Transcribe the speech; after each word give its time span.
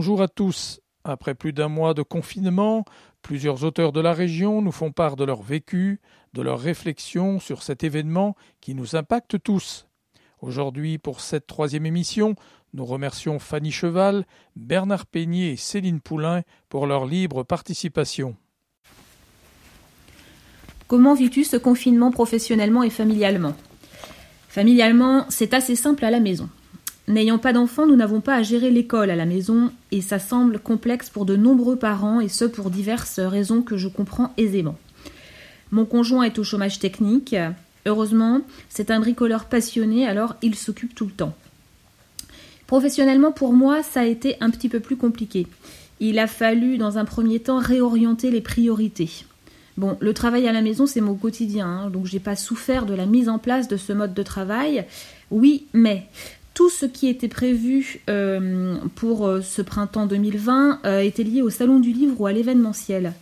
Bonjour 0.00 0.22
à 0.22 0.28
tous. 0.28 0.80
Après 1.04 1.34
plus 1.34 1.52
d'un 1.52 1.68
mois 1.68 1.92
de 1.92 2.00
confinement, 2.00 2.86
plusieurs 3.20 3.64
auteurs 3.64 3.92
de 3.92 4.00
la 4.00 4.14
région 4.14 4.62
nous 4.62 4.72
font 4.72 4.92
part 4.92 5.14
de 5.14 5.24
leur 5.24 5.42
vécu, 5.42 6.00
de 6.32 6.40
leurs 6.40 6.58
réflexions 6.58 7.38
sur 7.38 7.62
cet 7.62 7.84
événement 7.84 8.34
qui 8.62 8.74
nous 8.74 8.96
impacte 8.96 9.42
tous. 9.42 9.86
Aujourd'hui, 10.40 10.96
pour 10.96 11.20
cette 11.20 11.46
troisième 11.46 11.84
émission, 11.84 12.34
nous 12.72 12.86
remercions 12.86 13.38
Fanny 13.38 13.70
Cheval, 13.70 14.24
Bernard 14.56 15.04
Peigné 15.04 15.50
et 15.50 15.56
Céline 15.56 16.00
Poulain 16.00 16.44
pour 16.70 16.86
leur 16.86 17.04
libre 17.04 17.42
participation. 17.42 18.36
Comment 20.88 21.12
vis-tu 21.12 21.44
ce 21.44 21.58
confinement 21.58 22.10
professionnellement 22.10 22.84
et 22.84 22.88
familialement? 22.88 23.52
Familialement, 24.48 25.26
c'est 25.28 25.52
assez 25.52 25.76
simple 25.76 26.06
à 26.06 26.10
la 26.10 26.20
maison. 26.20 26.48
N'ayant 27.08 27.38
pas 27.38 27.52
d'enfants, 27.52 27.86
nous 27.86 27.96
n'avons 27.96 28.20
pas 28.20 28.36
à 28.36 28.42
gérer 28.42 28.70
l'école 28.70 29.10
à 29.10 29.16
la 29.16 29.26
maison 29.26 29.72
et 29.90 30.00
ça 30.00 30.18
semble 30.18 30.58
complexe 30.58 31.10
pour 31.10 31.24
de 31.24 31.36
nombreux 31.36 31.76
parents 31.76 32.20
et 32.20 32.28
ce 32.28 32.44
pour 32.44 32.70
diverses 32.70 33.18
raisons 33.18 33.62
que 33.62 33.76
je 33.76 33.88
comprends 33.88 34.32
aisément. 34.36 34.78
Mon 35.72 35.84
conjoint 35.84 36.24
est 36.24 36.38
au 36.38 36.44
chômage 36.44 36.78
technique. 36.78 37.34
Heureusement, 37.86 38.42
c'est 38.68 38.90
un 38.90 39.00
bricoleur 39.00 39.46
passionné, 39.46 40.06
alors 40.06 40.36
il 40.42 40.54
s'occupe 40.54 40.94
tout 40.94 41.06
le 41.06 41.12
temps. 41.12 41.34
Professionnellement, 42.66 43.32
pour 43.32 43.52
moi, 43.52 43.82
ça 43.82 44.00
a 44.00 44.04
été 44.04 44.36
un 44.40 44.50
petit 44.50 44.68
peu 44.68 44.80
plus 44.80 44.96
compliqué. 44.96 45.46
Il 45.98 46.18
a 46.18 46.26
fallu, 46.26 46.78
dans 46.78 46.98
un 46.98 47.04
premier 47.04 47.40
temps, 47.40 47.58
réorienter 47.58 48.30
les 48.30 48.40
priorités. 48.40 49.10
Bon, 49.76 49.96
le 50.00 50.14
travail 50.14 50.46
à 50.46 50.52
la 50.52 50.62
maison, 50.62 50.86
c'est 50.86 51.00
mon 51.00 51.14
quotidien, 51.14 51.66
hein, 51.66 51.90
donc 51.90 52.06
j'ai 52.06 52.20
pas 52.20 52.36
souffert 52.36 52.86
de 52.86 52.94
la 52.94 53.06
mise 53.06 53.28
en 53.28 53.38
place 53.38 53.66
de 53.66 53.76
ce 53.76 53.92
mode 53.92 54.14
de 54.14 54.22
travail. 54.22 54.84
Oui, 55.30 55.66
mais 55.72 56.06
tout 56.54 56.68
ce 56.68 56.86
qui 56.86 57.08
était 57.08 57.28
prévu 57.28 58.00
euh, 58.08 58.76
pour 58.96 59.26
euh, 59.26 59.40
ce 59.40 59.62
printemps 59.62 60.06
2020 60.06 60.80
euh, 60.84 61.00
était 61.00 61.22
lié 61.22 61.42
au 61.42 61.50
salon 61.50 61.78
du 61.78 61.92
livre 61.92 62.20
ou 62.20 62.26
à 62.26 62.32
l'événementiel. 62.32 63.12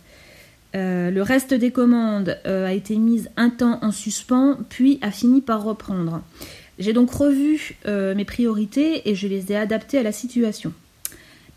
le 0.73 1.21
reste 1.21 1.53
des 1.53 1.71
commandes 1.71 2.37
a 2.45 2.73
été 2.73 2.95
mise 2.95 3.29
un 3.37 3.49
temps 3.49 3.79
en 3.81 3.91
suspens, 3.91 4.57
puis 4.69 4.99
a 5.01 5.11
fini 5.11 5.41
par 5.41 5.63
reprendre. 5.63 6.21
J'ai 6.77 6.93
donc 6.93 7.11
revu 7.11 7.75
mes 7.87 8.25
priorités 8.25 9.09
et 9.09 9.15
je 9.15 9.27
les 9.27 9.51
ai 9.51 9.55
adaptées 9.55 9.97
à 9.97 10.03
la 10.03 10.11
situation. 10.11 10.71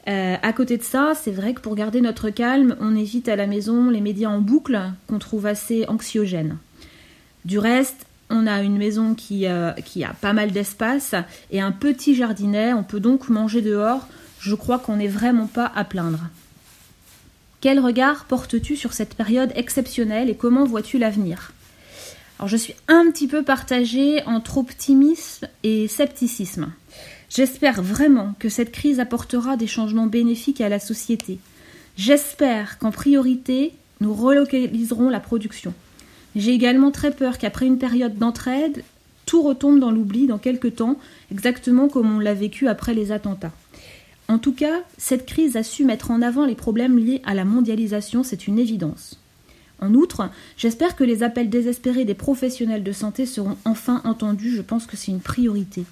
à 0.06 0.53
côté 0.55 0.78
de 0.78 0.83
ça, 0.83 1.12
c'est 1.15 1.31
vrai 1.31 1.53
que 1.53 1.61
pour 1.61 1.75
garder 1.75 2.00
notre 2.00 2.31
calme, 2.31 2.75
on 2.81 2.97
évite 2.97 3.28
à 3.28 3.37
la 3.37 3.47
maison 3.47 3.91
les 3.91 4.00
médias 4.00 4.31
en 4.31 4.41
boucle 4.41 4.81
qu'on 5.06 5.19
trouve 5.19 5.45
assez 5.47 5.84
anxiogènes. 5.89 6.56
Du 7.45 7.59
reste, 7.59 8.06
on 8.32 8.47
a 8.47 8.62
une 8.62 8.78
maison 8.78 9.15
qui, 9.15 9.47
euh, 9.47 9.72
qui 9.72 10.03
a 10.03 10.15
pas 10.15 10.32
mal 10.32 10.50
d'espace 10.50 11.15
et 11.50 11.60
un 11.60 11.70
petit 11.70 12.15
jardinet. 12.15 12.72
On 12.72 12.82
peut 12.82 12.98
donc 12.98 13.28
manger 13.28 13.62
dehors. 13.62 14.09
Je 14.41 14.54
crois 14.54 14.78
qu'on 14.78 14.97
n'est 14.97 15.06
vraiment 15.06 15.47
pas 15.47 15.70
à 15.75 15.84
plaindre. 15.84 16.20
Quel 17.60 17.78
regard 17.78 18.25
portes-tu 18.25 18.75
sur 18.75 18.92
cette 18.92 19.15
période 19.15 19.53
exceptionnelle 19.54 20.28
et 20.31 20.34
comment 20.34 20.65
vois-tu 20.65 20.98
l'avenir? 20.98 21.53
Alors 22.38 22.48
je 22.48 22.56
suis 22.56 22.75
un 22.88 23.09
petit 23.12 23.28
peu 23.28 23.44
partagée 23.44 24.25
entre 24.26 24.59
optimisme 24.59 25.47
et 25.62 25.87
scepticisme. 25.87 26.72
J'espère 27.31 27.82
vraiment 27.82 28.34
que 28.41 28.48
cette 28.48 28.72
crise 28.72 28.98
apportera 28.98 29.56
des 29.56 29.69
changements 29.69 30.09
bénéfiques 30.09 30.60
à 30.60 30.69
la 30.69 30.81
société. 30.81 31.38
J'espère 31.97 32.78
qu'en 32.78 32.91
priorité, 32.91 33.75
nous 34.00 34.12
relocaliserons 34.12 35.09
la 35.09 35.21
production. 35.21 35.72
J'ai 36.34 36.53
également 36.53 36.91
très 36.91 37.10
peur 37.10 37.38
qu'après 37.38 37.66
une 37.66 37.78
période 37.78 38.16
d'entraide, 38.16 38.84
tout 39.26 39.43
retombe 39.43 39.78
dans 39.78 39.91
l'oubli 39.91 40.26
dans 40.26 40.38
quelques 40.38 40.76
temps, 40.76 40.98
exactement 41.31 41.88
comme 41.88 42.15
on 42.15 42.19
l'a 42.19 42.34
vécu 42.34 42.69
après 42.69 42.94
les 42.94 43.12
attentats. 43.12 43.53
En 44.28 44.38
tout 44.38 44.53
cas, 44.53 44.82
cette 44.98 45.26
crise 45.26 45.56
a 45.56 45.62
su 45.62 45.84
mettre 45.84 46.10
en 46.10 46.22
avant 46.22 46.47
les 46.47 46.54
problèmes 46.54 46.98
liés 46.98 47.21
à 47.25 47.34
la 47.34 47.44
mondialisation, 47.44 48.22
c'est 48.22 48.47
une 48.47 48.59
évidence. 48.59 49.19
En 49.81 49.94
outre, 49.94 50.31
j'espère 50.56 50.97
que 50.97 51.04
les 51.04 51.22
appels 51.22 51.50
désespérés 51.50 52.04
des 52.04 52.15
professionnels 52.15 52.84
de 52.84 52.92
santé 52.92 53.26
seront 53.26 53.56
enfin 53.65 54.00
entendus, 54.04 54.54
je 54.54 54.62
pense 54.62 54.87
que 54.87 54.97
c'est 54.97 55.10
une 55.10 55.21
priorité. 55.21 55.84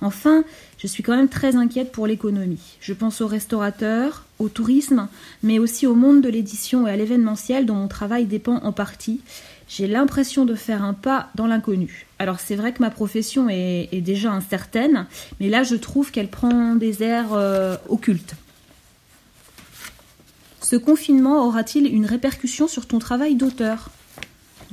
Enfin, 0.00 0.44
je 0.78 0.86
suis 0.86 1.02
quand 1.02 1.16
même 1.16 1.28
très 1.28 1.56
inquiète 1.56 1.92
pour 1.92 2.06
l'économie. 2.06 2.76
Je 2.80 2.94
pense 2.94 3.20
aux 3.20 3.26
restaurateurs, 3.26 4.24
au 4.38 4.48
tourisme, 4.48 5.08
mais 5.42 5.58
aussi 5.58 5.86
au 5.86 5.94
monde 5.94 6.22
de 6.22 6.28
l'édition 6.28 6.86
et 6.86 6.90
à 6.90 6.96
l'événementiel 6.96 7.66
dont 7.66 7.74
mon 7.74 7.88
travail 7.88 8.24
dépend 8.24 8.56
en 8.56 8.72
partie. 8.72 9.20
J'ai 9.68 9.86
l'impression 9.86 10.44
de 10.46 10.54
faire 10.54 10.82
un 10.82 10.94
pas 10.94 11.28
dans 11.36 11.46
l'inconnu. 11.46 12.06
Alors 12.18 12.40
c'est 12.40 12.56
vrai 12.56 12.72
que 12.72 12.80
ma 12.80 12.90
profession 12.90 13.48
est, 13.48 14.00
déjà 14.00 14.32
incertaine, 14.32 15.06
mais 15.38 15.48
là 15.48 15.62
je 15.62 15.76
trouve 15.76 16.10
qu'elle 16.10 16.28
prend 16.28 16.74
des 16.74 17.02
airs 17.02 17.34
euh, 17.34 17.76
occultes. 17.88 18.34
Ce 20.60 20.76
confinement 20.76 21.46
aura-t-il 21.46 21.86
une 21.86 22.06
répercussion 22.06 22.68
sur 22.68 22.86
ton 22.86 22.98
travail 22.98 23.34
d'auteur? 23.34 23.90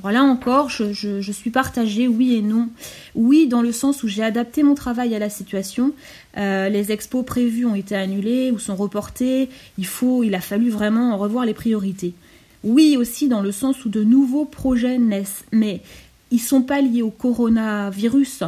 Alors 0.03 0.12
là 0.12 0.24
encore, 0.24 0.69
je, 0.69 1.31
suis 1.31 1.50
partagée, 1.50 2.08
oui 2.08 2.35
et 2.35 2.41
non. 2.41 2.69
Oui, 3.16 3.47
dans 3.47 3.62
le 3.62 3.72
sens 3.72 4.03
où 4.03 4.08
j'ai 4.08 4.24
adapté 4.24 4.62
mon 4.63 4.75
travail 4.75 5.16
à 5.16 5.19
la 5.19 5.30
situation. 5.30 5.94
Euh, 6.38 6.69
les 6.69 6.91
expos 6.91 7.25
prévus 7.25 7.66
ont 7.66 7.75
été 7.75 7.96
annulés 7.96 8.52
ou 8.52 8.59
sont 8.59 8.75
reportés. 8.75 9.50
Il 9.78 9.85
faut, 9.85 10.24
il 10.24 10.35
a 10.35 10.41
fallu 10.41 10.69
vraiment 10.69 11.18
revoir 11.18 11.46
les 11.46 11.53
priorités. 11.56 12.13
Oui 12.63 12.97
aussi 12.97 13.28
dans 13.28 13.41
le 13.41 13.52
sens 13.52 13.85
où 13.85 13.90
de 13.90 14.03
nouveaux 14.03 14.46
projets 14.46 14.97
naissent, 14.97 15.46
mais 15.52 15.81
ils 16.31 16.40
sont 16.40 16.62
pas 16.62 16.81
liés 16.81 17.02
au 17.02 17.12
coronavirus. 17.12 18.44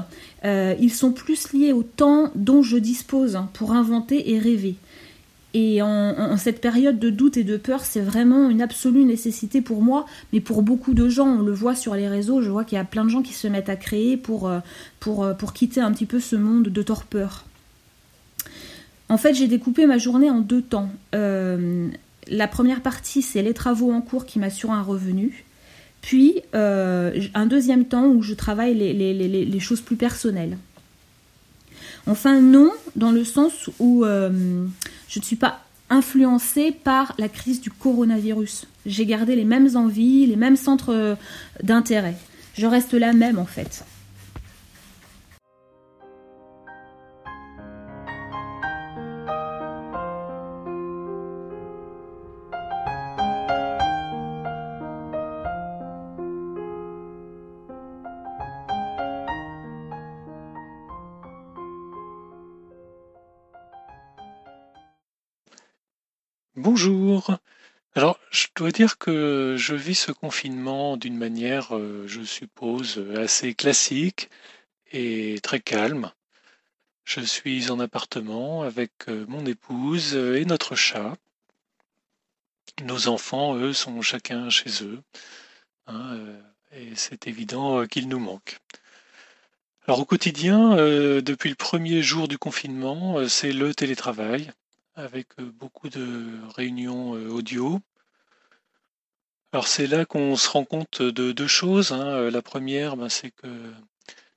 Euh, 0.46 0.76
ils 0.80 0.94
sont 0.94 1.12
plus 1.12 1.54
liés 1.54 1.74
au 1.74 1.84
temps 1.84 2.31
dont 2.36 2.62
je 2.62 2.78
dispose 2.78 3.40
pour 3.54 3.72
inventer 3.72 4.31
et 4.31 4.40
rêver. 4.40 4.76
Et 5.56 5.82
en, 5.82 6.38
cette 6.38 6.62
période 6.62 7.00
de 7.00 7.10
doute 7.10 7.36
et 7.38 7.44
de 7.44 7.58
peur, 7.58 7.84
c'est 7.84 8.02
vraiment 8.02 8.50
une 8.50 8.62
absolue 8.62 9.04
nécessité 9.04 9.62
pour 9.62 9.82
moi, 9.82 10.06
mais 10.32 10.42
pour 10.42 10.62
beaucoup 10.62 10.94
de 10.94 11.10
gens, 11.10 11.28
on 11.28 11.42
le 11.42 11.52
voit 11.52 11.76
sur 11.76 11.96
les 11.96 12.08
réseaux, 12.08 12.42
je 12.42 12.52
vois 12.52 12.64
qu'il 12.64 12.76
y 12.76 12.82
a 12.82 12.86
plein 12.86 13.04
de 13.04 13.10
gens 13.10 13.24
qui 13.24 13.34
se 13.34 13.48
mettent 13.48 13.70
à 13.70 13.76
créer 13.76 14.16
pour, 14.16 14.48
euh, 14.48 14.60
pour, 15.00 15.24
euh, 15.24 15.34
pour 15.34 15.54
quitter 15.54 15.82
un 15.82 15.92
petit 15.92 16.06
peu 16.06 16.20
ce 16.20 16.36
monde 16.36 16.68
de 16.68 16.82
torpeur. 16.84 17.46
En 19.10 19.18
fait, 19.18 19.34
j'ai 19.34 19.48
découpé 19.48 19.88
ma 19.88 19.98
journée 19.98 20.30
en 20.30 20.40
deux 20.40 20.62
temps. 20.62 20.92
Euh, 21.16 21.88
la 22.28 22.48
première 22.48 22.81
partie, 22.81 23.24
c'est 23.24 23.42
les 23.42 23.56
travaux 23.56 23.92
en 23.92 24.02
cours 24.02 24.28
qui 24.28 24.38
m'assurent 24.38 24.72
un 24.72 24.84
revenu. 24.84 25.46
Puis, 26.02 26.42
un 26.54 27.46
deuxième 27.46 27.86
temps 27.86 28.06
où 28.06 28.22
je 28.22 28.34
travaille 28.34 28.74
les, 28.74 28.94
les, 28.94 29.14
les, 29.14 29.46
les, 29.46 29.60
choses 29.60 29.81
plus 29.81 29.98
personnelles. 29.98 30.58
Enfin, 32.08 32.40
non, 32.40 32.72
dans 32.96 33.12
le 33.12 33.26
sens 33.26 33.70
où 33.80 34.06
je 35.09 35.20
ne 35.20 35.25
suis 35.25 35.36
pas 35.36 35.59
influencée 35.89 36.72
par 36.72 37.16
la 37.18 37.28
crise 37.28 37.60
du 37.60 37.72
coronavirus. 37.72 38.68
J'ai 38.86 39.06
gardé 39.06 39.36
les 39.36 39.44
mêmes 39.44 39.75
envies, 39.75 40.28
les 40.28 40.36
mêmes 40.36 40.56
centres 40.56 41.18
d'intérêt. 41.63 42.16
Je 42.54 42.68
reste 42.68 42.94
la 42.94 43.12
même 43.12 43.39
en 43.39 43.45
fait. 43.45 43.83
Bonjour. 66.61 67.38
Alors, 67.95 68.19
je 68.31 68.47
dois 68.53 68.71
dire 68.71 68.97
que 68.97 69.56
je 69.57 69.75
vis 69.75 69.95
ce 69.95 70.11
confinement 70.11 70.97
d'une 70.97 71.15
manière, 71.17 71.73
euh, 71.73 72.06
je 72.06 72.21
suppose, 72.21 73.01
assez 73.15 73.53
classique 73.53 74.29
et 74.91 75.39
très 75.41 75.61
calme. 75.61 76.11
Je 77.06 77.21
suis 77.21 77.71
en 77.71 77.79
appartement 77.79 78.63
avec 78.63 78.91
euh, 79.07 79.25
mon 79.29 79.45
épouse 79.45 80.15
et 80.15 80.44
notre 80.44 80.75
chat. 80.75 81.15
Nos 82.83 83.07
enfants, 83.07 83.56
eux, 83.56 83.71
sont 83.71 84.01
chacun 84.01 84.50
chez 84.50 84.83
eux. 84.83 85.01
Hein, 85.88 86.13
euh, 86.17 86.41
et 86.73 86.94
c'est 86.97 87.25
évident 87.27 87.88
qu'ils 87.88 88.09
nous 88.09 88.19
manquent. 88.19 88.59
Alors 89.88 90.01
au 90.01 90.06
quotidien, 90.06 90.75
depuis 91.21 91.50
le 91.51 91.56
premier 91.56 92.03
jour 92.03 92.27
du 92.27 92.38
confinement, 92.38 93.29
c'est 93.29 93.53
le 93.53 93.73
télétravail 93.73 94.51
avec 95.00 95.28
beaucoup 95.40 95.90
de 95.90 96.28
réunions 96.56 97.12
audio. 97.12 97.80
Alors 99.51 99.68
c'est 99.68 99.88
là 99.88 100.06
qu'on 100.06 100.36
se 100.36 100.50
rend 100.50 100.66
compte 100.66 101.01
de 101.01 101.31
deux 101.31 101.48
choses. 101.48 101.92
Hein. 101.92 102.30
La 102.30 102.42
première, 102.42 102.98
ben, 102.98 103.10
c'est 103.10 103.31
que 103.31 103.48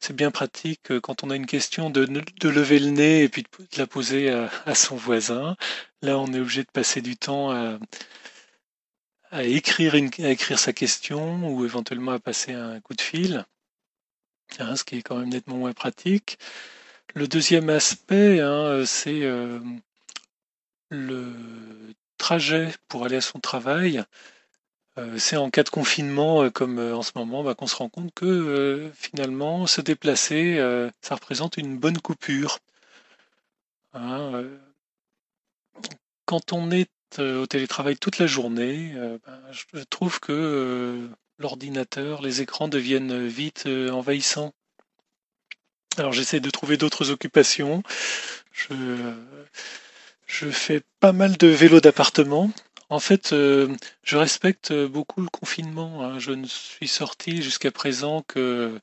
c'est 0.01 0.17
bien 0.17 0.31
pratique 0.31 0.99
quand 1.01 1.23
on 1.23 1.31
a 1.31 1.37
une 1.37 1.47
question 1.47 1.91
de, 1.91 2.05
lever 2.49 2.79
le 2.79 2.91
nez 2.91 3.23
et 3.25 3.29
puis 3.29 3.43
de 3.43 3.79
la 3.79 3.87
poser 3.87 4.31
à, 4.31 4.75
son 4.75 4.97
voisin. 4.97 5.57
Là, 6.01 6.19
on 6.19 6.33
est 6.33 6.41
obligé 6.41 6.63
de 6.63 6.71
passer 6.71 7.03
du 7.03 7.17
temps 7.17 7.51
à, 9.31 9.45
écrire, 9.45 9.95
à 9.95 10.29
écrire 10.29 10.59
sa 10.59 10.73
question 10.73 11.49
ou 11.55 11.65
éventuellement 11.65 12.13
à 12.13 12.19
passer 12.19 12.53
un 12.53 12.81
coup 12.81 12.95
de 12.95 13.01
fil, 13.01 13.47
ce 14.59 14.83
qui 14.85 14.97
est 14.97 15.03
quand 15.03 15.19
même 15.19 15.29
nettement 15.29 15.57
moins 15.57 15.73
pratique. 15.73 16.39
Le 17.15 17.29
deuxième 17.29 17.69
aspect, 17.69 18.41
hein, 18.41 18.85
c'est 18.87 19.23
le 20.93 21.33
trajet 22.19 22.73
pour 22.89 23.05
aller 23.05 23.17
à 23.17 23.21
son 23.21 23.41
travail, 23.41 24.05
c'est 25.17 25.39
en 25.39 25.51
cas 25.51 25.63
de 25.63 25.71
confinement 25.71 26.51
comme 26.51 26.79
en 26.79 27.03
ce 27.03 27.13
moment 27.17 27.43
bah, 27.43 27.55
qu'on 27.55 27.67
se 27.67 27.77
rend 27.77 27.89
compte 27.89 28.13
que 28.15 28.91
finalement 28.95 29.67
se 29.67 29.81
déplacer, 29.81 30.59
ça 31.01 31.15
représente 31.15 31.57
une 31.57 31.79
bonne 31.79 31.99
coupure. 31.99 32.59
Hein, 33.95 34.45
quand 36.27 36.53
on 36.53 36.71
est 36.71 36.91
au 37.19 37.47
télétravail 37.47 37.97
toute 37.97 38.19
la 38.19 38.27
journée, 38.27 38.93
ben, 38.95 39.41
je 39.51 39.83
trouve 39.85 40.21
que 40.21 41.09
l'ordinateur, 41.39 42.21
les 42.21 42.43
écrans 42.43 42.69
deviennent 42.69 43.27
vite 43.27 43.67
envahissants. 43.67 44.53
Alors 45.97 46.13
j'essaie 46.13 46.41
de 46.41 46.51
trouver 46.51 46.77
d'autres 46.77 47.11
occupations. 47.11 47.83
Je, 48.53 48.75
je 50.33 50.49
fais 50.49 50.81
pas 50.99 51.13
mal 51.13 51.37
de 51.37 51.47
vélo 51.47 51.81
d'appartement. 51.81 52.51
En 52.89 53.01
fait, 53.01 53.33
euh, 53.33 53.69
je 54.03 54.17
respecte 54.17 54.73
beaucoup 54.73 55.21
le 55.21 55.29
confinement. 55.29 56.03
Hein. 56.03 56.19
Je 56.19 56.33
ne 56.33 56.47
suis 56.47 56.89
sorti 56.89 57.43
jusqu'à 57.43 57.71
présent 57.71 58.23
que 58.27 58.81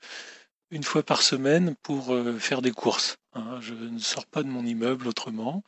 une 0.69 0.83
fois 0.83 1.01
par 1.01 1.23
semaine 1.23 1.75
pour 1.81 2.13
euh, 2.13 2.37
faire 2.37 2.61
des 2.61 2.71
courses. 2.71 3.17
Hein. 3.33 3.59
Je 3.61 3.73
ne 3.73 3.97
sors 3.97 4.27
pas 4.27 4.43
de 4.43 4.47
mon 4.47 4.63
immeuble 4.63 5.07
autrement. 5.07 5.63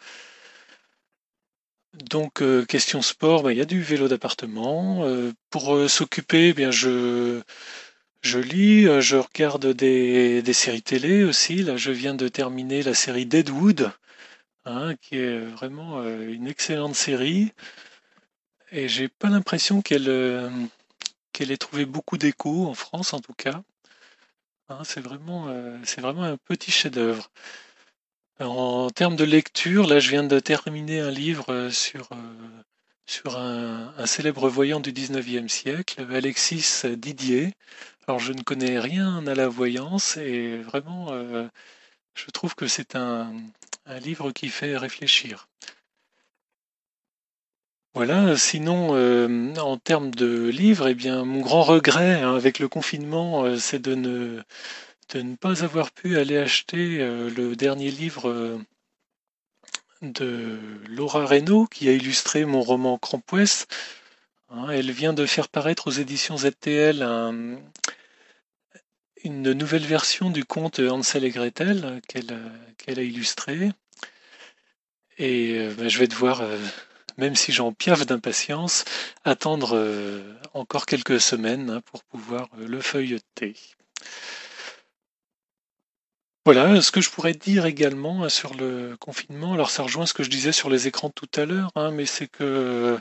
Donc, 1.94 2.42
euh, 2.42 2.64
question 2.64 3.02
sport, 3.02 3.42
ben, 3.44 3.52
il 3.52 3.58
y 3.58 3.62
a 3.62 3.66
du 3.66 3.82
vélo 3.82 4.08
d'appartement. 4.08 5.04
pour 5.50 5.90
s'occuper, 5.90 6.50
eh 6.50 6.54
bien 6.54 6.72
je 6.72 7.42
je 8.22 8.38
lis, 8.38 8.84
je 9.02 9.18
regarde 9.18 9.66
des, 9.74 10.44
des 10.44 10.54
séries 10.54 10.84
télé 10.84 11.24
aussi. 11.24 11.64
Là, 11.64 11.76
je 11.76 11.92
viens 11.92 12.14
de 12.14 12.28
terminer 12.28 12.84
la 12.84 12.94
série 12.94 13.26
Deadwood. 13.26 13.92
Qui 15.02 15.18
est 15.18 15.40
vraiment 15.40 16.02
euh, 16.02 16.32
une 16.32 16.48
excellente 16.48 16.96
série. 16.96 17.52
Et 18.72 18.88
j'ai 18.88 19.10
pas 19.10 19.30
l'impression 19.30 19.82
qu'elle 19.82 20.08
euh, 20.08 20.50
qu'elle 21.34 21.52
ait 21.52 21.58
trouvé 21.58 21.86
beaucoup 21.86 22.18
d'écho 22.18 22.68
en 22.68 22.76
France, 22.76 23.14
en 23.14 23.20
tout 23.20 23.34
cas. 23.34 23.64
Hein, 24.70 24.84
c'est 24.84 25.02
vraiment, 25.02 25.48
euh, 25.50 25.78
c'est 25.84 26.02
vraiment 26.02 26.24
un 26.24 26.38
petit 26.38 26.72
chef-d'œuvre. 26.72 27.32
En 28.40 28.90
termes 28.90 29.16
de 29.16 29.24
lecture, 29.24 29.88
là, 29.88 30.00
je 30.00 30.10
viens 30.10 30.24
de 30.24 30.40
terminer 30.40 31.00
un 31.02 31.12
livre 31.12 31.70
sur, 31.70 32.10
un 33.36 34.06
célèbre 34.06 34.50
voyant 34.50 34.80
du 34.80 34.92
19e 34.92 35.48
siècle, 35.48 36.06
Alexis 36.12 36.84
Didier. 36.98 37.54
Alors, 38.08 38.20
je 38.20 38.34
ne 38.34 38.42
connais 38.42 38.80
rien 38.80 39.26
à 39.28 39.36
la 39.36 39.48
voyance 39.48 40.18
et 40.18 40.58
vraiment, 40.58 41.10
je 42.16 42.32
trouve 42.32 42.56
que 42.56 42.68
c'est 42.68 42.96
un, 42.96 43.32
un 43.92 44.00
livre 44.00 44.32
qui 44.32 44.48
fait 44.50 44.78
réfléchir. 44.78 45.50
Voilà, 47.94 48.38
sinon, 48.38 48.96
euh, 48.96 49.54
en 49.58 49.78
termes 49.78 50.12
de 50.12 50.48
livres, 50.48 50.88
eh 50.88 50.96
bien, 50.96 51.26
mon 51.26 51.42
grand 51.42 51.64
regret 51.64 52.22
hein, 52.22 52.36
avec 52.36 52.60
le 52.60 52.70
confinement, 52.70 53.44
euh, 53.44 53.58
c'est 53.58 53.80
de 53.80 53.96
ne, 53.96 55.36
pas 55.36 55.64
avoir 55.66 55.92
pu 55.92 56.18
aller 56.18 56.38
acheter 56.38 57.02
euh, 57.02 57.30
le 57.30 57.58
dernier 57.58 57.92
livre 57.92 58.62
de 60.02 60.58
Laura 60.88 61.26
Reynaud, 61.26 61.68
qui 61.68 61.90
a 61.90 61.92
illustré 61.92 62.46
mon 62.46 62.62
roman 62.62 62.98
Crampouès. 62.98 63.68
Hein, 64.50 64.70
elle 64.70 64.92
vient 64.92 65.14
de 65.14 65.26
faire 65.26 65.50
paraître 65.50 65.88
aux 65.88 65.92
éditions 65.92 66.38
ZTL 66.38 67.04
une 69.24 69.52
nouvelle 69.52 69.86
version 69.86 70.30
du 70.30 70.46
conte 70.46 70.80
Hansel 70.80 71.26
et 71.26 71.30
Gretel 71.30 72.02
qu'elle 72.08 73.00
a 73.00 73.04
illustré. 73.04 73.72
Et 75.22 75.60
euh, 75.60 75.74
bah, 75.78 75.88
je 75.88 76.00
vais 76.00 76.08
devoir, 76.08 76.42
euh, 76.42 76.58
même 77.18 77.36
si 77.36 77.52
j'en 77.52 77.72
piaffe 77.74 78.08
d'impatience, 78.08 78.86
attendre 79.24 79.76
euh, 79.76 80.34
encore 80.56 80.88
quelques 80.88 81.22
semaines 81.22 81.70
hein, 81.70 81.82
pour 81.86 82.04
pouvoir 82.06 82.50
le 82.58 82.82
feuilleter. 82.82 83.56
Voilà 86.44 86.82
ce 86.82 86.92
que 86.92 87.02
je 87.02 87.12
pourrais 87.12 87.36
dire 87.36 87.68
également 87.68 88.24
hein, 88.24 88.30
sur 88.30 88.56
le 88.56 88.98
confinement. 89.00 89.54
Alors 89.54 89.70
ça 89.70 89.84
rejoint 89.84 90.08
ce 90.08 90.16
que 90.16 90.24
je 90.24 90.32
disais 90.32 90.52
sur 90.52 90.72
les 90.72 90.88
écrans 90.88 91.12
tout 91.12 91.30
à 91.36 91.46
l'heure, 91.46 91.70
hein, 91.76 91.92
mais 91.92 92.08
c'est 92.08 92.28
que 92.28 93.00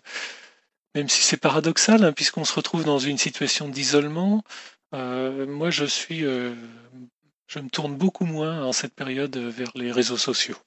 même 0.95 1.09
si 1.09 1.23
c'est 1.23 1.39
paradoxal, 1.39 2.13
puisqu'on 2.13 2.45
se 2.45 2.53
retrouve 2.53 2.85
dans 2.85 2.99
une 2.99 3.17
situation 3.17 3.67
d'isolement, 3.71 4.43
moi 4.93 5.71
je 5.71 5.87
suis, 5.87 6.21
je 6.21 7.59
me 7.61 7.71
tourne 7.71 7.97
beaucoup 7.97 8.27
moins 8.27 8.63
en 8.63 8.73
cette 8.73 8.95
période 8.95 9.39
vers 9.39 9.71
les 9.75 9.91
réseaux 9.91 10.19
sociaux. 10.19 10.59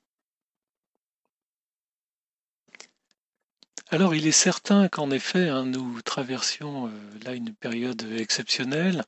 Alors, 3.94 4.16
il 4.16 4.26
est 4.26 4.32
certain 4.32 4.88
qu'en 4.88 5.12
effet, 5.12 5.50
hein, 5.50 5.66
nous 5.66 6.02
traversions 6.02 6.88
euh, 6.88 6.90
là 7.26 7.36
une 7.36 7.54
période 7.54 8.02
exceptionnelle. 8.18 9.04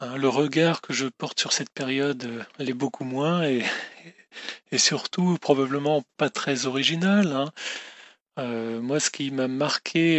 Hein, 0.00 0.16
le 0.16 0.28
regard 0.28 0.80
que 0.80 0.92
je 0.92 1.06
porte 1.06 1.38
sur 1.38 1.52
cette 1.52 1.70
période 1.70 2.24
euh, 2.24 2.42
l'est 2.58 2.72
beaucoup 2.72 3.04
moins 3.04 3.44
et, 3.44 3.62
surtout 4.76 5.38
probablement 5.40 6.02
pas 6.16 6.30
très 6.30 6.66
original. 6.66 7.28
Hein. 7.32 7.52
Euh, 8.40 8.80
moi, 8.80 8.98
ce 8.98 9.08
qui 9.08 9.30
m'a 9.30 9.46
marqué 9.46 10.18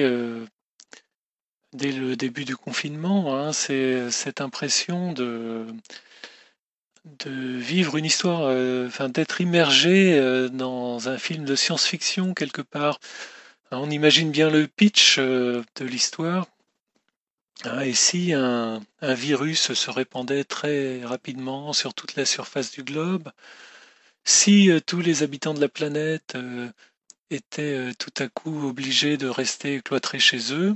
dès 1.74 1.92
le 1.92 2.16
début 2.16 2.46
du 2.46 2.56
confinement, 2.56 3.52
c'est 3.52 4.10
cette 4.12 4.40
impression 4.40 5.12
de, 5.12 5.68
de 7.04 7.58
vivre 7.58 7.98
une 7.98 8.06
histoire, 8.06 8.44
enfin 8.88 9.10
d'être 9.10 9.42
immergé 9.42 10.50
dans 10.54 11.10
un 11.10 11.18
film 11.18 11.44
de 11.44 11.56
science-fiction 11.56 12.34
quelque 12.34 12.62
part. 12.62 13.00
On 13.72 13.90
imagine 13.90 14.32
bien 14.32 14.50
le 14.50 14.66
pitch 14.68 15.18
euh, 15.20 15.62
de 15.76 15.86
l'histoire. 15.86 16.48
Ah, 17.66 17.86
et 17.86 17.94
si 17.94 18.34
un, 18.34 18.82
virus 19.02 19.74
se 19.74 19.92
répandait 19.92 20.46
très 20.46 21.04
rapidement 21.04 21.74
sur 21.74 21.94
toute 21.94 22.16
la 22.16 22.26
surface 22.26 22.72
du 22.72 22.84
globe, 22.84 23.30
si 24.24 24.72
euh, 24.72 24.80
tous 24.80 25.02
les 25.02 25.22
habitants 25.24 25.54
de 25.54 25.60
la 25.60 25.68
planète 25.68 26.36
euh, 26.36 26.70
étaient 27.30 27.94
tout 28.00 28.14
à 28.20 28.30
coup 28.30 28.68
obligés 28.68 29.18
de 29.18 29.28
rester 29.28 29.82
cloîtrés 29.82 30.20
chez 30.20 30.54
eux, 30.54 30.76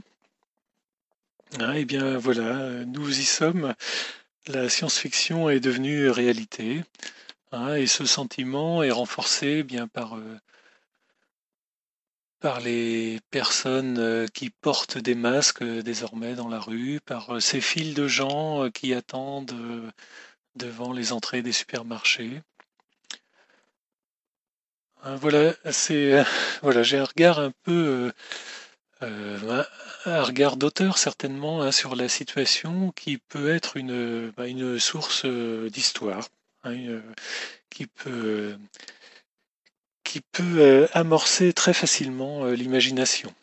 ah, 1.60 1.77
eh 1.77 1.86
bien 1.86 2.17
voilà, 2.17 2.83
nous 2.86 3.19
y 3.19 3.25
sommes. 3.25 3.74
La 4.48 4.67
science-fiction 4.69 5.50
est 5.50 5.60
devenue 5.62 6.10
réalité. 6.10 6.83
Ah, 7.53 7.79
et 7.79 7.88
ce 7.88 8.05
sentiment 8.05 8.83
est 8.83 8.91
renforcé 8.91 9.57
eh 9.60 9.63
bien 9.63 9.88
par 9.88 10.17
par 12.41 12.60
les 12.60 13.19
personnes 13.29 14.00
euh, 14.00 14.27
qui 14.27 14.50
portent 14.50 14.98
des 14.98 15.15
masques 15.15 15.62
euh, 15.62 15.83
désormais 15.83 16.33
dans 16.33 16.50
la 16.50 16.60
rue, 16.60 17.00
par 17.05 17.36
euh, 17.36 17.39
ces 17.39 17.62
files 17.62 17.93
de 17.93 18.07
gens 18.07 18.69
qui 18.71 18.93
attendent 18.93 19.53
devant 20.55 20.91
les 20.91 21.13
entrées 21.13 21.43
des 21.43 21.51
supermarchés. 21.53 22.41
Hein, 25.03 25.15
voilà, 25.15 25.53
c'est 25.71 26.24
voilà, 26.63 26.83
j'ai 26.83 26.98
un 26.98 27.05
regard 27.05 27.39
un 27.39 27.51
peu 27.63 28.12
un 29.01 30.24
regard 30.24 30.57
d'auteur 30.57 30.98
certainement 31.00 31.62
hein, 31.62 31.71
sur 31.71 31.95
la 31.95 32.07
situation 32.07 32.91
qui 32.91 33.17
peut 33.17 33.50
être 33.50 33.77
une, 33.77 34.31
bah, 34.38 34.48
une 34.48 34.79
source 34.79 35.25
d'histoire, 35.25 36.27
hein, 36.63 36.75
qui 37.71 37.88
peut 37.88 38.55
qui 40.12 40.20
peut 40.20 40.60
euh, 40.60 40.88
amorcer 40.91 41.53
très 41.53 41.74
facilement 41.74 42.44
euh, 42.44 42.51
l'imagination. 42.53 43.34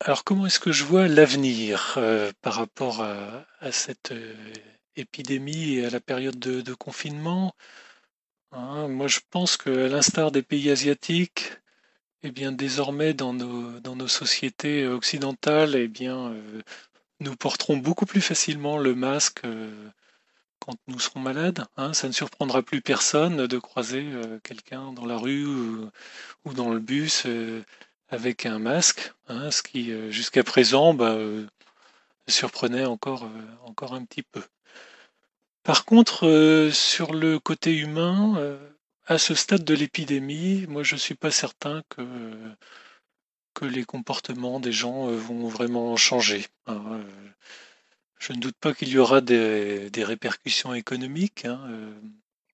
Alors 0.00 0.24
comment 0.24 0.46
est-ce 0.46 0.58
que 0.58 0.72
je 0.72 0.84
vois 0.84 1.06
l'avenir 1.06 1.96
euh, 1.98 2.32
par 2.40 2.54
rapport 2.54 3.02
à, 3.02 3.44
cette 3.70 4.14
épidémie 4.96 5.74
et 5.74 5.84
à 5.84 5.90
la 5.90 6.00
période 6.00 6.38
de, 6.38 6.72
confinement? 6.72 7.54
Hein, 8.52 8.88
Moi 8.88 9.06
je 9.06 9.20
pense 9.28 9.58
qu'à 9.58 9.86
l'instar 9.86 10.32
des 10.32 10.42
pays 10.42 10.70
asiatiques, 10.70 11.52
eh 12.22 12.30
bien 12.30 12.52
désormais 12.52 13.12
dans 13.12 13.34
nos, 13.34 13.80
dans 13.80 13.96
nos 13.96 14.08
sociétés 14.08 14.86
occidentales, 14.86 15.76
eh 15.76 15.88
bien 15.88 16.34
nous 17.20 17.36
porterons 17.36 17.76
beaucoup 17.76 18.06
plus 18.06 18.22
facilement 18.22 18.78
le 18.78 18.94
masque 18.94 19.42
quand 20.64 20.76
nous 20.86 21.00
serons 21.00 21.20
malades. 21.20 21.66
Hein, 21.76 21.92
ça 21.92 22.06
ne 22.06 22.12
surprendra 22.12 22.62
plus 22.62 22.80
personne 22.80 23.46
de 23.46 23.58
croiser 23.58 24.04
euh, 24.12 24.38
quelqu'un 24.44 24.92
dans 24.92 25.06
la 25.06 25.16
rue 25.16 25.44
ou, 25.44 26.54
dans 26.54 26.70
le 26.70 26.78
bus 26.78 27.24
euh, 27.26 27.64
avec 28.08 28.46
un 28.46 28.58
masque, 28.58 29.12
hein, 29.28 29.50
ce 29.50 29.62
qui 29.62 29.90
euh, 29.90 30.10
jusqu'à 30.10 30.44
présent 30.44 30.94
bah, 30.94 31.16
surprenait 32.28 32.84
encore, 32.84 33.28
encore 33.64 33.94
un 33.94 34.04
petit 34.04 34.22
peu. 34.22 34.42
Par 35.64 35.84
contre, 35.84 36.70
sur 36.72 37.12
le 37.12 37.38
côté 37.38 37.76
humain, 37.76 38.58
à 39.06 39.18
ce 39.18 39.34
stade 39.34 39.64
de 39.64 39.74
l'épidémie, 39.74 40.66
moi 40.68 40.82
je 40.82 40.94
ne 40.94 41.00
suis 41.00 41.14
pas 41.14 41.30
certain 41.30 41.82
que, 41.88 42.02
les 43.62 43.84
comportements 43.84 44.58
des 44.58 44.72
gens 44.72 45.06
vont 45.06 45.46
vraiment 45.46 45.96
changer. 45.96 46.46
Je 48.22 48.32
ne 48.32 48.38
doute 48.38 48.56
pas 48.60 48.72
qu'il 48.72 48.88
y 48.88 48.98
aura 48.98 49.20
des, 49.20 49.90
répercussions 49.96 50.74
économiques 50.74 51.44
hein, 51.44 51.60
euh, 51.70 51.92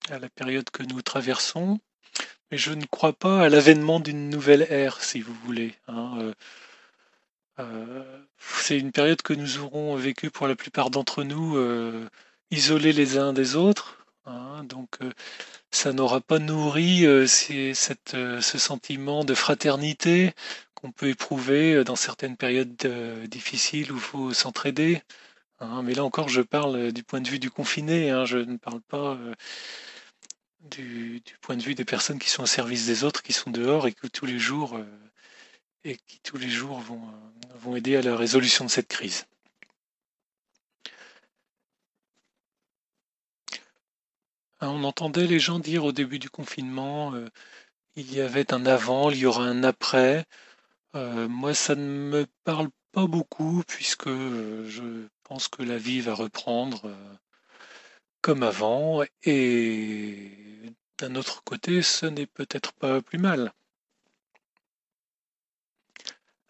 à 0.09 0.19
la 0.19 0.31
période 0.31 0.71
que 0.71 0.83
nous 0.83 1.03
traversons. 1.03 1.79
mais 2.51 2.57
je 2.57 2.73
ne 2.73 2.87
crois 2.87 3.13
pas 3.13 3.43
à 3.43 3.49
l'avènement 3.51 4.01
d'une 4.01 4.31
nouvelle 4.31 4.67
ère, 4.71 5.03
si 5.03 5.21
vous 5.21 5.35
voulez. 5.45 5.75
Hein, 5.89 6.33
c'est 8.39 8.79
une 8.79 8.93
période 8.93 9.21
que 9.21 9.35
nous 9.35 9.59
aurons 9.59 9.97
vécue 9.97 10.31
pour 10.31 10.47
la 10.47 10.57
plupart 10.57 10.91
d'entre 10.91 11.23
nous 11.25 11.59
isolés 12.51 12.93
les 12.93 13.19
uns 13.19 13.33
des 13.35 13.57
autres. 13.57 14.07
Hein, 14.27 14.65
donc 14.65 14.99
ça 15.71 15.93
n'aura 15.93 16.21
pas 16.23 16.39
nourri 16.39 17.03
ce 17.27 18.59
sentiment 18.59 19.25
de 19.25 19.35
fraternité 19.35 20.33
qu'on 20.75 20.93
peut 20.93 21.09
éprouver 21.09 21.85
dans 21.85 21.97
certaines 21.97 22.37
périodes 22.37 22.77
difficiles 23.29 23.93
où 23.93 23.97
il 23.97 24.01
faut 24.01 24.33
s'entraider. 24.33 25.03
Hein. 25.61 25.83
mais 25.83 25.95
là 25.95 26.05
encore, 26.05 26.29
je 26.29 26.41
parle 26.43 26.93
du 26.93 27.03
point 27.03 27.21
de 27.21 27.29
vue 27.29 27.39
du 27.39 27.51
confiné, 27.51 28.11
hein, 28.11 28.25
je 28.25 28.39
ne 28.39 28.57
parle 28.57 28.81
pas 28.83 29.19
du, 30.61 31.23
point 31.41 31.57
de 31.57 31.63
vue 31.63 31.75
des 31.75 31.85
personnes 31.85 32.19
qui 32.19 32.31
sont 32.31 32.43
au 32.43 32.47
service 32.47 32.87
des 32.87 33.05
autres, 33.05 33.23
qui 33.23 33.33
sont 33.33 33.51
dehors 33.51 33.87
et 33.87 33.93
qui 33.93 34.11
tous 34.11 34.27
les 34.27 34.39
jours, 34.39 34.79
et 35.85 35.97
qui 35.97 36.21
tous 36.21 36.37
les 36.39 36.49
jours 36.49 36.81
vont, 36.81 37.77
aider 37.77 37.97
à 37.97 38.03
la 38.03 38.17
résolution 38.17 38.65
de 38.65 38.71
cette 38.71 38.89
crise. 38.89 39.27
Hein, 44.61 44.69
on 44.71 44.85
entendait 44.85 45.27
les 45.27 45.39
gens 45.41 45.59
dire 45.59 45.85
au 45.85 45.93
début 45.93 46.19
du 46.19 46.31
confinement, 46.31 47.15
euh, 47.15 47.29
il 47.97 48.13
y 48.15 48.21
avait 48.21 48.53
un 48.53 48.67
avant, 48.67 49.11
il 49.11 49.19
y 49.19 49.27
aura 49.27 49.45
un 49.45 49.63
après. 49.65 50.25
Euh, 50.97 51.29
moi, 51.29 51.55
ça 51.55 51.75
ne 51.75 51.83
me 51.83 52.27
parle 52.45 52.69
pas 52.93 53.07
beaucoup 53.07 53.63
puisque 53.67 54.09
euh, 54.09 54.69
je 54.69 55.09
pense 55.29 55.49
que 55.49 55.63
la 55.63 55.77
vie 55.79 56.01
va 56.01 56.15
reprendre 56.15 56.91
comme 58.21 58.43
avant 58.43 59.03
et 59.23 60.73
d'un 60.99 61.15
autre 61.15 61.43
côté, 61.45 61.83
ce 61.83 62.07
n'est 62.07 62.27
peut-être 62.27 62.73
pas 62.73 63.01
plus 63.01 63.19
mal. 63.19 63.53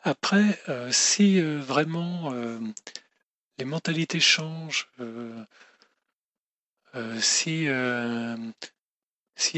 Après, 0.03 0.61
si 0.91 1.41
vraiment 1.41 2.33
les 3.59 3.65
mentalités 3.65 4.21
changent, 4.21 4.89
euh, 6.95 7.21
si 7.21 7.69
euh, 7.69 8.37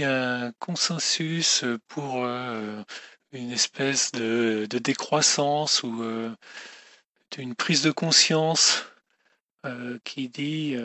a 0.03 0.09
un 0.09 0.53
consensus 0.59 1.65
pour 1.89 2.25
euh, 2.25 2.83
une 3.33 3.53
espèce 3.53 4.13
de, 4.13 4.67
décroissance 4.67 5.83
ou 5.83 6.05
d'une 7.31 7.55
prise 7.55 7.83
de 7.83 7.93
conscience 7.93 8.85
qui 10.05 10.29
dit, 10.29 10.77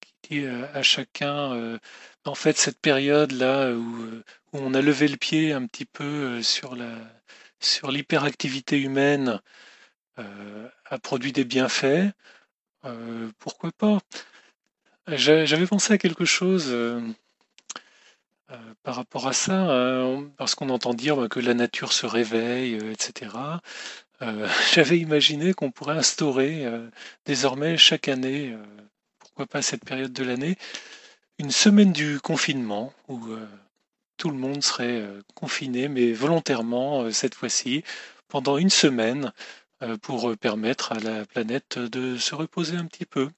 qui 0.00 0.40
dit 0.40 0.46
à, 0.46 0.82
chacun, 0.82 1.78
en 2.24 2.34
fait, 2.34 2.56
cette 2.56 2.80
période-là 2.80 3.72
où, 3.72 4.22
on 4.52 4.74
a 4.74 4.80
levé 4.80 5.08
le 5.08 5.16
pied 5.16 5.52
un 5.52 5.66
petit 5.66 5.84
peu 5.84 6.42
sur 6.42 6.76
la 6.76 6.96
sur 7.60 7.90
l'hyperactivité 7.90 8.80
humaine 8.80 9.40
a 10.16 10.98
produit 10.98 11.32
des 11.32 11.44
bienfaits, 11.44 12.12
pourquoi 13.38 13.72
pas 13.72 13.98
j'avais 15.08 15.66
pensé 15.66 15.92
à 15.92 15.98
quelque 15.98 16.24
chose 16.24 16.66
euh, 16.68 17.00
euh, 18.50 18.74
par 18.82 18.96
rapport 18.96 19.28
à 19.28 19.32
ça, 19.32 19.70
euh, 19.70 20.26
parce 20.36 20.54
qu'on 20.54 20.68
entend 20.68 20.94
dire 20.94 21.16
bah, 21.16 21.28
que 21.28 21.40
la 21.40 21.54
nature 21.54 21.92
se 21.92 22.06
réveille, 22.06 22.74
etc. 22.74 23.30
J'avais 24.74 24.98
imaginé 24.98 25.54
qu'on 25.54 25.70
pourrait 25.70 25.96
instaurer 25.96 26.66
désormais 27.24 27.76
chaque 27.76 28.08
année, 28.08 28.56
pourquoi 29.18 29.46
pas 29.46 29.62
cette 29.62 29.84
période 29.84 30.12
de 30.12 30.24
l'année, 30.24 30.56
une 31.38 31.50
semaine 31.50 31.92
du 31.92 32.18
confinement 32.20 32.92
où 33.08 33.20
tout 34.16 34.30
le 34.30 34.38
monde 34.38 34.62
serait 34.62 35.04
confiné, 35.34 35.88
mais 35.88 36.12
volontairement 36.12 37.10
cette 37.10 37.34
fois-ci, 37.34 37.84
pendant 38.28 38.56
une 38.56 38.70
semaine, 38.70 39.32
pour 40.00 40.34
permettre 40.38 40.92
à 40.92 40.98
la 40.98 41.26
planète 41.26 41.78
de 41.78 42.16
se 42.16 42.34
reposer 42.34 42.76
un 42.76 42.86
petit 42.86 43.04
peu. 43.04 43.28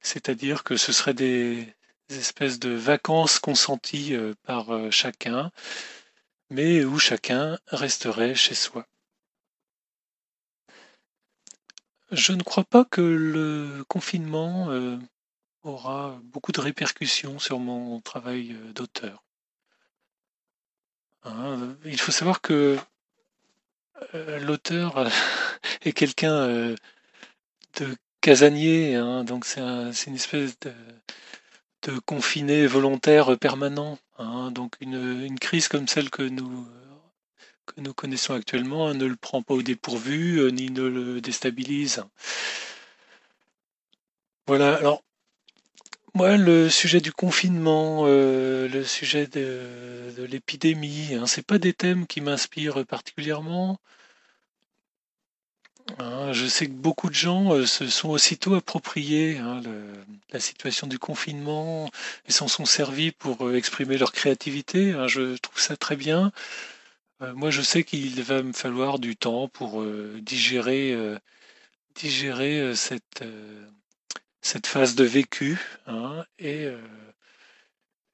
C'est-à-dire 0.00 0.64
que 0.64 0.76
ce 0.76 0.92
seraient 0.92 1.14
des, 1.14 1.74
espèces 2.10 2.58
de 2.58 2.70
vacances 2.70 3.38
consenties 3.38 4.14
euh, 4.14 4.32
par 4.44 4.70
euh, 4.74 4.90
chacun, 4.90 5.50
mais 6.50 6.84
où 6.84 6.98
chacun 6.98 7.58
resterait 7.66 8.34
chez 8.34 8.54
soi. 8.54 8.86
Je 12.10 12.32
ne 12.32 12.42
crois 12.42 12.64
pas 12.64 12.84
que 12.84 13.00
le 13.00 13.84
confinement 13.88 14.70
euh, 14.70 14.96
aura 15.62 16.18
beaucoup 16.24 16.52
de 16.52 16.60
répercussions 16.60 17.38
sur 17.38 17.58
mon 17.58 18.00
travail 18.00 18.56
d'auteur. 18.74 19.22
Hein, 21.24 21.76
il 21.84 22.00
faut 22.00 22.12
savoir 22.12 22.40
que 22.40 22.78
l'auteur 24.14 25.10
est 25.82 25.92
quelqu'un 25.92 26.74
de 27.76 27.96
casanier, 28.20 28.94
hein, 28.94 29.24
donc 29.24 29.44
c'est 29.44 29.60
une 30.06 30.14
espèce 30.14 30.58
de, 30.60 31.98
confiné 32.00 32.66
volontaire 32.66 33.38
permanent. 33.38 33.98
Hein, 34.18 34.50
donc 34.50 34.74
une, 34.80 35.38
crise 35.38 35.68
comme 35.68 35.88
celle 35.88 36.10
que 36.10 36.22
nous, 36.22 36.66
que 37.74 37.80
nous 37.80 37.94
connaissons 37.94 38.34
actuellement 38.34 38.92
ne 38.94 39.06
le 39.06 39.16
prend 39.16 39.42
pas 39.42 39.54
au 39.54 39.62
dépourvu 39.62 40.38
euh, 40.38 40.50
ni 40.50 40.70
ne 40.70 40.82
le 40.82 41.20
déstabilise. 41.20 42.02
Voilà, 44.46 44.76
alors 44.76 45.02
moi 46.14 46.36
le 46.36 46.68
sujet 46.70 47.00
du 47.00 47.12
confinement, 47.12 48.04
euh, 48.06 48.68
le 48.68 48.84
sujet 48.84 49.26
de, 49.26 50.24
l'épidémie, 50.24 51.14
hein, 51.14 51.26
c'est 51.26 51.46
pas 51.46 51.58
des 51.58 51.72
thèmes 51.74 52.06
qui 52.06 52.20
m'inspirent 52.20 52.84
particulièrement. 52.86 53.78
Hein, 55.98 56.32
je 56.32 56.46
sais 56.46 56.66
que 56.66 56.72
beaucoup 56.72 57.08
de 57.08 57.14
gens 57.14 57.52
euh, 57.54 57.66
se 57.66 57.86
sont 57.88 58.10
aussitôt 58.10 58.54
appropriés 58.54 59.38
hein, 59.38 59.62
la 60.30 60.40
situation 60.40 60.86
du 60.86 60.98
confinement 60.98 61.90
et 62.26 62.32
s'en 62.32 62.48
sont 62.48 62.66
servis 62.66 63.10
pour 63.10 63.52
exprimer 63.54 63.96
leur 63.96 64.12
créativité. 64.12 64.92
Hein, 64.92 65.08
je 65.08 65.36
trouve 65.36 65.60
ça 65.60 65.76
très 65.76 65.96
bien. 65.96 66.32
Euh, 67.22 67.34
moi, 67.34 67.50
je 67.50 67.62
sais 67.62 67.84
qu'il 67.84 68.22
va 68.22 68.42
me 68.42 68.52
falloir 68.52 68.98
du 68.98 69.16
temps 69.16 69.48
pour 69.48 69.84
digérer, 70.20 70.96
digérer 71.94 72.74
cette, 72.76 73.24
cette 74.40 74.66
phase 74.66 74.94
de 74.94 75.04
vécu 75.04 75.60
et, 76.38 76.68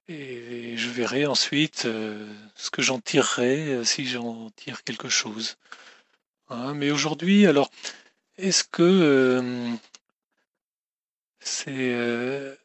et 0.09 0.77
je 0.77 0.91
verrai 0.91 1.27
ensuite 1.27 1.83
ce 1.83 2.71
que 2.71 2.83
j'en 2.83 3.01
tirerai 3.01 3.85
si 3.85 4.07
j'en 4.07 4.51
tire 4.51 4.85
quelque 4.85 5.09
chose. 5.09 5.57
Hein, 6.49 6.75
mais 6.75 6.91
aujourd'hui, 6.91 7.47
alors, 7.47 7.71
est-ce 8.37 8.65
que 8.65 8.83
euh, 8.83 9.75
c'est 11.41 11.71
euh, 11.71 12.55
euh, 12.55 12.57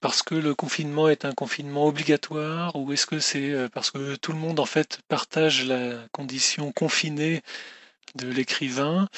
parce 0.00 0.22
que 0.22 0.34
le 0.34 0.54
confinement 0.54 1.08
est 1.08 1.24
un 1.24 1.32
confinement 1.32 1.86
obligatoire 1.86 2.76
ou 2.76 2.92
est-ce 2.92 3.06
que 3.06 3.20
c'est 3.20 3.68
parce 3.70 3.90
que 3.90 4.16
tout 4.16 4.32
le 4.32 4.38
monde 4.38 4.60
en 4.60 4.66
fait 4.66 5.00
partage 5.08 5.66
la 5.66 6.06
condition 6.12 6.72
confinée 6.72 7.42
de 8.14 8.28
l'écrivain 8.28 9.08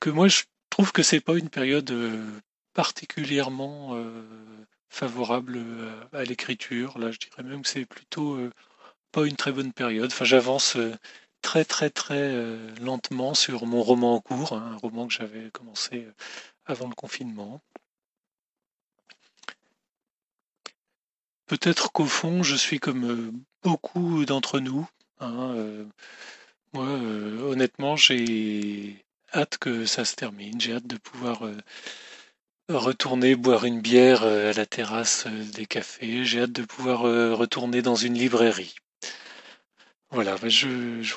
que 0.00 0.10
moi 0.10 0.28
je 0.28 0.42
trouve 0.70 0.92
que 0.92 1.02
c'est 1.02 1.20
pas 1.20 1.36
une 1.36 1.50
période 1.50 1.92
particulièrement 2.74 3.96
favorable 4.88 5.58
à 6.12 6.24
l'écriture. 6.24 6.98
Là, 6.98 7.10
je 7.10 7.18
dirais 7.18 7.42
même 7.42 7.62
que 7.62 7.68
c'est 7.68 7.86
plutôt 7.86 8.38
pas 9.12 9.26
une 9.26 9.36
très 9.36 9.52
bonne 9.52 9.72
période. 9.72 10.12
Enfin, 10.12 10.24
j'avance 10.24 10.76
très 11.44 11.64
très 11.64 11.90
très 11.90 12.14
euh, 12.18 12.74
lentement 12.80 13.34
sur 13.34 13.66
mon 13.66 13.82
roman 13.82 14.14
en 14.14 14.20
cours, 14.20 14.54
hein, 14.54 14.72
un 14.72 14.76
roman 14.76 15.06
que 15.06 15.12
j'avais 15.12 15.50
commencé 15.50 16.06
euh, 16.06 16.12
avant 16.64 16.88
le 16.88 16.94
confinement. 16.94 17.60
Peut-être 21.46 21.92
qu'au 21.92 22.06
fond, 22.06 22.42
je 22.42 22.56
suis 22.56 22.80
comme 22.80 23.04
euh, 23.04 23.32
beaucoup 23.62 24.24
d'entre 24.24 24.60
nous. 24.60 24.88
Hein, 25.20 25.54
moi, 26.72 26.86
honnêtement, 26.86 27.96
j'ai 27.96 29.04
hâte 29.32 29.58
que 29.58 29.86
ça 29.86 30.04
se 30.04 30.16
termine. 30.16 30.60
J'ai 30.60 30.74
hâte 30.74 30.86
de 30.86 30.96
pouvoir 30.96 31.42
retourner 32.68 33.36
boire 33.36 33.64
une 33.64 33.80
bière 33.80 34.24
à 34.24 34.52
la 34.52 34.66
terrasse 34.66 35.26
des 35.26 35.66
cafés. 35.66 36.24
J'ai 36.24 36.42
hâte 36.42 36.52
de 36.52 36.64
pouvoir 36.64 37.02
retourner 37.38 37.80
dans 37.80 37.94
une 37.94 38.14
librairie. 38.14 38.74
Voilà, 40.14 40.36
bah, 40.36 40.48
je, 40.48 40.68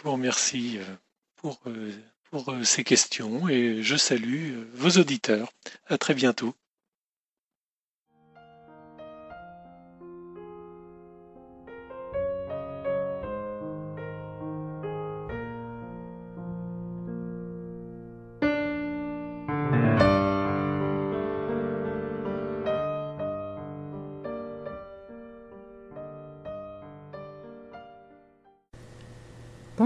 vous 0.02 0.12
remercie 0.12 0.80
euh, 0.80 0.96
pour, 1.36 1.60
euh, 1.68 1.94
pour 2.32 2.50
euh, 2.50 2.64
ces 2.64 2.84
questions 2.84 3.48
et 3.48 3.84
je 3.84 3.96
salue 3.96 4.56
vos 4.74 5.00
auditeurs. 5.00 5.54
À 5.86 6.00
très 6.00 6.16
bientôt. 6.16 6.56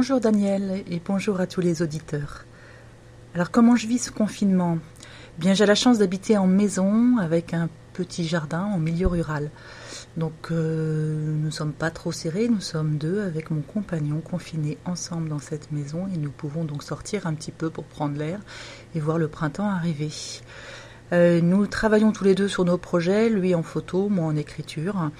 Bonjour 0.01 0.19
Daniel 0.19 0.83
et 0.89 0.99
bonjour 1.05 1.39
à 1.41 1.45
tous 1.45 1.61
les 1.61 1.83
auditeurs. 1.83 2.45
Alors 3.35 3.51
comment 3.51 3.75
je 3.75 3.85
vis 3.85 3.99
ce 3.99 4.09
confinement? 4.09 4.79
Eh 5.37 5.41
Bien 5.41 5.53
j'ai 5.53 5.67
la 5.67 5.75
chance 5.75 5.99
d'habiter 5.99 6.39
en 6.39 6.47
maison 6.47 7.19
avec 7.19 7.53
un 7.53 7.69
petit 7.93 8.27
jardin 8.27 8.63
en 8.63 8.79
milieu 8.79 9.05
rural. 9.05 9.51
Donc 10.17 10.49
euh, 10.49 11.35
nous 11.35 11.45
ne 11.45 11.51
sommes 11.51 11.71
pas 11.71 11.91
trop 11.91 12.11
serrés, 12.11 12.49
nous 12.49 12.61
sommes 12.61 12.97
deux 12.97 13.21
avec 13.21 13.51
mon 13.51 13.61
compagnon 13.61 14.21
confinés 14.21 14.79
ensemble 14.85 15.29
dans 15.29 15.37
cette 15.37 15.71
maison 15.71 16.07
et 16.11 16.17
nous 16.17 16.31
pouvons 16.31 16.63
donc 16.63 16.81
sortir 16.81 17.27
un 17.27 17.35
petit 17.35 17.51
peu 17.51 17.69
pour 17.69 17.83
prendre 17.83 18.17
l'air 18.17 18.39
et 18.95 18.99
voir 18.99 19.19
le 19.19 19.27
printemps 19.27 19.69
arriver. 19.69 20.09
Euh, 21.13 21.41
nous 21.41 21.67
travaillons 21.67 22.11
tous 22.11 22.23
les 22.23 22.35
deux 22.35 22.47
sur 22.47 22.63
nos 22.63 22.77
projets, 22.77 23.29
lui 23.29 23.53
en 23.53 23.63
photo, 23.63 24.07
moi 24.07 24.25
en 24.25 24.35
écriture. 24.35 25.11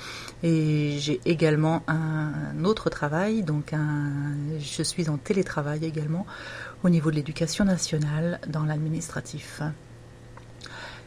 Et 0.44 0.98
j'ai 1.00 1.20
également 1.26 1.84
un 1.88 2.64
autre 2.64 2.90
travail, 2.90 3.44
donc 3.44 3.74
je 4.60 4.84
suis 4.84 5.10
en 5.10 5.18
télétravail 5.18 5.86
également 5.86 6.26
au 6.84 6.90
niveau 6.90 7.12
de 7.12 7.16
l'éducation 7.16 7.66
nationale 7.66 8.40
dans 8.48 8.64
l'administratif. 8.64 9.62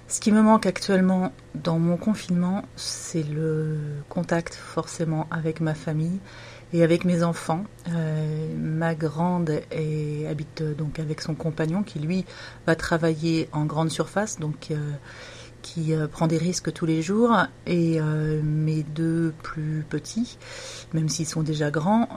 Ce 0.06 0.20
qui 0.20 0.32
me 0.32 0.42
manque 0.42 0.66
actuellement 0.66 1.32
dans 1.54 1.78
mon 1.78 1.96
confinement, 1.96 2.62
c'est 2.76 3.22
le 3.22 3.78
contact 4.10 4.54
forcément 4.54 5.26
avec 5.30 5.60
ma 5.60 5.74
famille 5.74 6.20
et 6.74 6.82
avec 6.82 7.04
mes 7.04 7.22
enfants. 7.22 7.64
Euh, 7.88 8.48
ma 8.58 8.94
grande 8.94 9.60
habite 10.28 10.62
donc 10.76 10.98
avec 10.98 11.20
son 11.20 11.34
compagnon 11.34 11.84
qui 11.84 12.00
lui 12.00 12.26
va 12.66 12.74
travailler 12.74 13.48
en 13.52 13.64
grande 13.64 13.90
surface, 13.90 14.40
donc 14.40 14.72
euh, 14.72 14.76
qui 15.62 15.94
euh, 15.94 16.08
prend 16.08 16.26
des 16.26 16.36
risques 16.36 16.72
tous 16.72 16.84
les 16.84 17.00
jours, 17.00 17.36
et 17.66 18.00
mes 18.42 18.82
deux 18.82 19.32
plus 19.42 19.86
petits, 19.88 20.36
même 20.92 21.08
s'ils 21.08 21.28
sont 21.28 21.44
déjà 21.44 21.70
grands, 21.70 22.08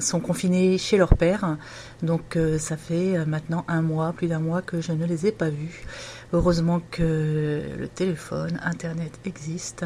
sont 0.00 0.20
confinés 0.20 0.78
chez 0.78 0.96
leur 0.96 1.14
père. 1.14 1.58
Donc 2.02 2.38
ça 2.58 2.76
fait 2.78 3.24
maintenant 3.26 3.64
un 3.68 3.82
mois, 3.82 4.12
plus 4.14 4.26
d'un 4.26 4.40
mois 4.40 4.62
que 4.62 4.80
je 4.80 4.92
ne 4.92 5.04
les 5.04 5.26
ai 5.26 5.32
pas 5.32 5.50
vus. 5.50 5.84
Heureusement 6.32 6.80
que 6.90 7.60
le 7.78 7.88
téléphone, 7.88 8.58
Internet 8.64 9.20
existe 9.26 9.84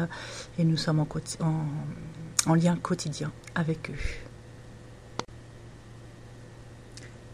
et 0.57 0.63
nous 0.63 0.77
sommes 0.77 1.01
en, 1.01 1.07
en 1.41 1.65
en 2.45 2.55
lien 2.55 2.75
quotidien 2.75 3.31
avec 3.55 3.89
eux. 3.89 4.27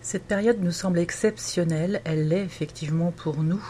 Cette 0.03 0.25
période 0.25 0.57
nous 0.61 0.71
semble 0.71 0.99
exceptionnelle, 0.99 2.01
elle 2.03 2.27
l'est 2.27 2.43
effectivement 2.43 3.11
pour 3.11 3.41
nous, 3.41 3.63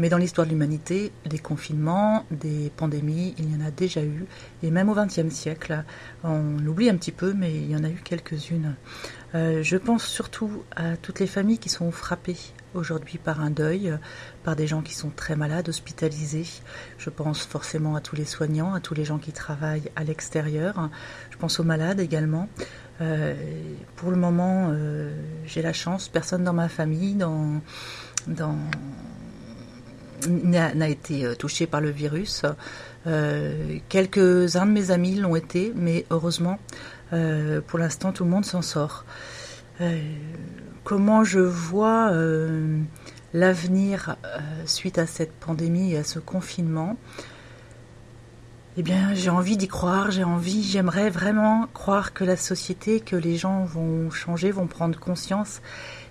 mais 0.00 0.08
dans 0.08 0.18
l'histoire 0.18 0.44
de 0.44 0.50
l'humanité, 0.50 1.12
des 1.24 1.38
confinements, 1.38 2.26
des 2.32 2.72
pandémies, 2.76 3.36
il 3.38 3.52
y 3.52 3.56
en 3.56 3.64
a 3.64 3.70
déjà 3.70 4.02
eu, 4.02 4.26
et 4.64 4.72
même 4.72 4.88
au 4.88 4.94
XXe 4.96 5.32
siècle, 5.32 5.84
on 6.24 6.58
oublie 6.66 6.90
un 6.90 6.96
petit 6.96 7.12
peu, 7.12 7.32
mais 7.32 7.54
il 7.54 7.70
y 7.70 7.76
en 7.76 7.84
a 7.84 7.90
eu 7.90 8.00
quelques-unes. 8.02 8.74
Euh, 9.36 9.62
je 9.62 9.76
pense 9.76 10.04
surtout 10.04 10.64
à 10.74 10.96
toutes 10.96 11.20
les 11.20 11.28
familles 11.28 11.58
qui 11.58 11.68
sont 11.68 11.92
frappées 11.92 12.36
aujourd'hui 12.74 13.18
par 13.18 13.40
un 13.40 13.50
deuil, 13.50 13.96
par 14.44 14.56
des 14.56 14.66
gens 14.66 14.82
qui 14.82 14.94
sont 14.94 15.10
très 15.10 15.36
malades, 15.36 15.68
hospitalisés. 15.68 16.46
Je 16.98 17.10
pense 17.10 17.44
forcément 17.44 17.96
à 17.96 18.00
tous 18.00 18.16
les 18.16 18.24
soignants, 18.24 18.74
à 18.74 18.80
tous 18.80 18.94
les 18.94 19.04
gens 19.04 19.18
qui 19.18 19.32
travaillent 19.32 19.90
à 19.96 20.04
l'extérieur. 20.04 20.90
Je 21.30 21.36
pense 21.36 21.60
aux 21.60 21.64
malades 21.64 22.00
également. 22.00 22.48
Euh, 23.00 23.34
pour 23.96 24.10
le 24.10 24.16
moment, 24.16 24.68
euh, 24.70 25.12
j'ai 25.46 25.62
la 25.62 25.72
chance, 25.72 26.08
personne 26.08 26.44
dans 26.44 26.52
ma 26.52 26.68
famille 26.68 27.14
dans, 27.14 27.60
dans, 28.26 28.56
n'a 30.28 30.88
été 30.88 31.34
touché 31.38 31.66
par 31.66 31.80
le 31.80 31.90
virus. 31.90 32.42
Quelques-uns 33.88 34.66
de 34.66 34.72
mes 34.72 34.90
amis 34.90 35.14
l'ont 35.14 35.36
été, 35.36 35.72
mais 35.74 36.04
heureusement, 36.10 36.58
euh, 37.12 37.60
pour 37.66 37.78
l'instant, 37.78 38.12
tout 38.12 38.24
le 38.24 38.30
monde 38.30 38.44
s'en 38.44 38.62
sort. 38.62 39.04
Euh, 40.88 40.94
comment 40.96 41.24
je 41.24 41.40
vois 41.40 42.10
euh, 42.12 42.78
l'avenir 43.34 44.16
suite 44.64 44.98
à 44.98 45.06
cette 45.06 45.32
pandémie 45.32 45.92
et 45.92 45.98
à 45.98 46.04
ce 46.04 46.18
confinement 46.18 46.96
eh 48.80 48.82
bien, 48.84 49.12
j'ai 49.12 49.30
envie 49.30 49.56
d'y 49.56 49.66
croire, 49.66 50.12
j'ai 50.12 50.22
envie, 50.22 50.62
j'aimerais 50.62 51.10
vraiment 51.10 51.66
croire 51.74 52.12
que 52.12 52.22
la 52.22 52.36
société, 52.36 53.00
que 53.00 53.16
les 53.16 53.36
gens 53.36 53.64
vont 53.64 54.08
changer, 54.12 54.52
vont 54.52 54.68
prendre 54.68 54.96
conscience 55.00 55.62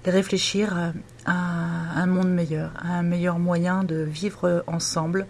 et 0.05 0.09
réfléchir 0.09 0.91
à 1.25 1.31
un 1.31 2.05
monde 2.07 2.29
meilleur, 2.29 2.73
à 2.77 2.95
un 2.95 3.03
meilleur 3.03 3.39
moyen 3.39 3.85
de 3.85 3.95
vivre 3.95 4.65
ensemble, 4.67 5.27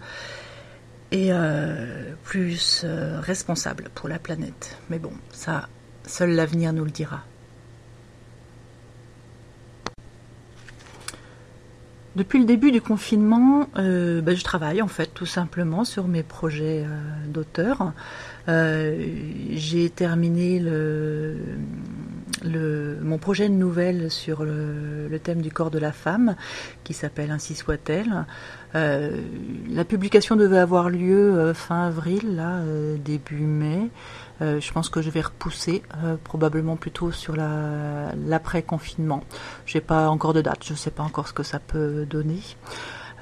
et 1.10 1.28
euh, 1.32 2.12
plus 2.24 2.82
euh, 2.84 3.20
responsable 3.20 3.88
pour 3.94 4.08
la 4.08 4.18
planète. 4.18 4.76
Mais 4.90 4.98
bon, 4.98 5.12
ça, 5.30 5.68
seul 6.06 6.30
l'avenir 6.30 6.72
nous 6.72 6.84
le 6.84 6.90
dira. 6.90 7.22
Depuis 12.18 12.38
le 12.38 12.44
début 12.44 12.72
du 12.72 12.80
confinement, 12.80 13.68
euh, 13.78 14.20
ben, 14.20 14.36
je 14.36 14.42
travaille 14.42 14.82
en 14.82 14.88
fait 14.88 15.06
tout 15.14 15.24
simplement 15.24 15.84
sur 15.84 16.08
mes 16.08 16.22
projets 16.22 16.84
d'auteur. 17.28 17.92
J'ai 18.46 19.90
terminé 19.90 20.58
le, 20.58 21.36
le, 22.44 22.98
mon 23.02 23.18
projet 23.18 23.48
de 23.48 23.54
nouvelle 23.54 24.10
sur 24.10 24.44
le, 24.44 25.18
thème 25.22 25.40
du 25.42 25.50
corps 25.50 25.70
de 25.70 25.78
la 25.78 25.92
femme, 25.92 26.36
qui 26.84 26.94
s'appelle 26.94 27.30
Ainsi 27.30 27.54
soit-elle. 27.54 28.24
Euh, 28.74 29.20
la 29.68 29.84
publication 29.84 30.36
devait 30.36 30.58
avoir 30.58 30.90
lieu 30.90 31.34
euh, 31.34 31.54
fin 31.54 31.86
avril, 31.86 32.36
là, 32.36 32.58
euh, 32.58 32.96
début 32.96 33.42
mai. 33.42 33.88
Je 34.40 34.72
pense 34.72 34.88
que 34.88 35.02
je 35.02 35.10
vais 35.10 35.20
repousser, 35.20 35.82
probablement 36.24 36.76
plutôt 36.76 37.10
sur 37.10 37.34
l'après-confinement. 37.36 39.22
J'ai 39.66 39.80
pas 39.80 40.08
encore 40.08 40.32
de 40.32 40.40
date, 40.40 40.64
je 40.64 40.72
ne 40.72 40.78
sais 40.78 40.90
pas 40.90 41.02
encore 41.02 41.28
ce 41.28 41.32
que 41.32 41.42
ça 41.42 41.58
peut 41.58 42.06
donner. 42.06 42.40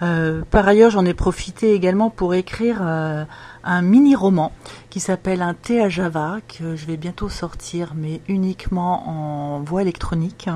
par 0.00 0.68
ailleurs, 0.68 0.90
j'en 0.90 1.04
ai 1.04 1.14
profité 1.14 1.72
également 1.72 2.10
pour 2.10 2.34
écrire 2.34 2.82
un 2.82 3.82
mini-roman 3.82 4.52
qui 4.90 5.00
s'appelle 5.00 5.42
Un 5.42 5.54
thé 5.54 5.80
à 5.80 5.88
Java, 5.88 6.38
que 6.46 6.76
je 6.76 6.86
vais 6.86 6.96
bientôt 6.96 7.28
sortir, 7.28 7.94
mais 7.96 8.20
uniquement 8.28 9.08
en 9.08 9.60
voie 9.60 9.82
électronique. 9.82 10.48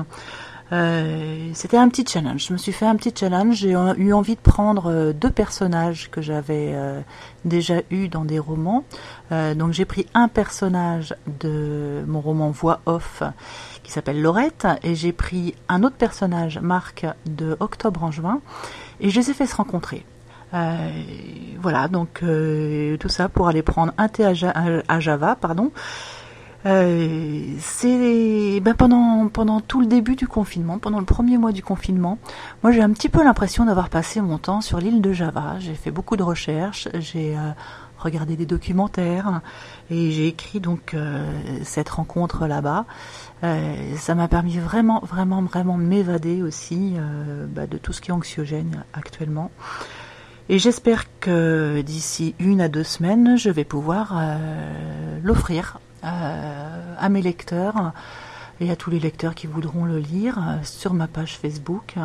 Euh, 0.71 1.49
c'était 1.53 1.77
un 1.77 1.89
petit 1.89 2.05
challenge. 2.07 2.47
Je 2.47 2.53
me 2.53 2.57
suis 2.57 2.71
fait 2.71 2.85
un 2.85 2.95
petit 2.95 3.13
challenge. 3.17 3.55
J'ai 3.55 3.71
eu 3.71 4.13
envie 4.13 4.35
de 4.35 4.41
prendre 4.41 4.89
euh, 4.89 5.13
deux 5.13 5.29
personnages 5.29 6.09
que 6.09 6.21
j'avais 6.21 6.71
euh, 6.73 7.01
déjà 7.45 7.81
eu 7.89 8.07
dans 8.07 8.25
des 8.25 8.39
romans. 8.39 8.83
donc 9.31 9.73
j'ai 9.73 9.85
pris 9.85 10.05
un 10.13 10.27
personnage 10.27 11.15
de 11.39 12.03
mon 12.07 12.21
roman 12.21 12.51
Voix 12.51 12.81
off 12.85 13.23
qui 13.83 13.91
s'appelle 13.91 14.21
Laurette 14.21 14.67
et 14.83 14.95
j'ai 14.95 15.11
pris 15.11 15.55
un 15.69 15.83
autre 15.83 15.95
personnage, 15.95 16.59
Marc, 16.59 17.05
de 17.25 17.57
Octobre 17.59 18.03
en 18.03 18.11
juin 18.11 18.41
et 18.99 19.09
je 19.09 19.19
les 19.19 19.31
ai 19.31 19.33
fait 19.33 19.47
se 19.47 19.55
rencontrer. 19.55 20.05
Euh, 20.53 20.89
voilà, 21.59 21.87
donc 21.87 22.23
euh, 22.23 22.97
tout 22.97 23.09
ça 23.09 23.29
pour 23.29 23.47
aller 23.47 23.61
prendre 23.61 23.93
un 23.97 24.07
thé 24.07 24.25
à, 24.25 24.99
Java, 24.99 25.35
pardon. 25.39 25.71
Euh, 26.65 27.55
c'est 27.59 28.59
ben 28.61 28.75
pendant 28.75 29.61
tout 29.61 29.81
le 29.81 29.87
début 29.87 30.15
du 30.15 30.27
confinement, 30.27 30.77
pendant 30.77 30.99
le 30.99 31.05
premier 31.05 31.37
mois 31.37 31.51
du 31.51 31.63
confinement, 31.63 32.19
moi 32.61 32.71
j'ai 32.71 32.81
un 32.81 32.91
petit 32.91 33.09
peu 33.09 33.23
l'impression 33.23 33.65
d'avoir 33.65 33.89
passé 33.89 34.21
mon 34.21 34.37
temps 34.37 34.61
sur 34.61 34.79
l'île 34.79 35.01
de 35.01 35.11
Java. 35.11 35.55
J'ai 35.59 35.73
fait 35.73 35.91
beaucoup 35.91 36.17
de 36.17 36.23
recherches, 36.23 36.87
j'ai 36.99 37.35
regardé 37.97 38.35
des 38.35 38.45
documentaires 38.45 39.41
et 39.89 40.11
j'ai 40.11 40.27
écrit 40.27 40.59
donc 40.59 40.95
cette 41.63 41.89
rencontre 41.89 42.45
là-bas. 42.45 42.85
ça 43.97 44.15
m'a 44.15 44.27
permis 44.27 44.59
vraiment 44.59 44.99
vraiment 44.99 45.41
vraiment 45.41 45.79
de 45.79 45.83
m'évader 45.83 46.43
aussi 46.43 46.95
bah, 47.49 47.65
de 47.65 47.77
tout 47.77 47.93
ce 47.93 48.01
qui 48.01 48.11
est 48.11 48.13
anxiogène 48.13 48.83
actuellement. 48.93 49.49
Et 50.51 50.59
j'espère 50.59 51.05
que 51.21 51.81
d'ici 51.81 52.35
une 52.37 52.59
à 52.59 52.67
deux 52.67 52.83
semaines, 52.83 53.37
je 53.37 53.49
vais 53.49 53.63
pouvoir 53.63 54.17
euh, 54.17 55.17
l'offrir 55.23 55.77
euh, 55.77 55.90
à 56.03 57.09
mes 57.09 57.21
lecteurs 57.21 57.93
et 58.59 58.69
à 58.69 58.75
tous 58.75 58.91
les 58.91 58.99
lecteurs 58.99 59.33
qui 59.35 59.47
voudront 59.47 59.85
le 59.85 59.97
lire 59.97 60.37
euh, 60.37 60.57
sur 60.63 60.93
ma 60.93 61.07
page 61.07 61.37
Facebook. 61.37 61.95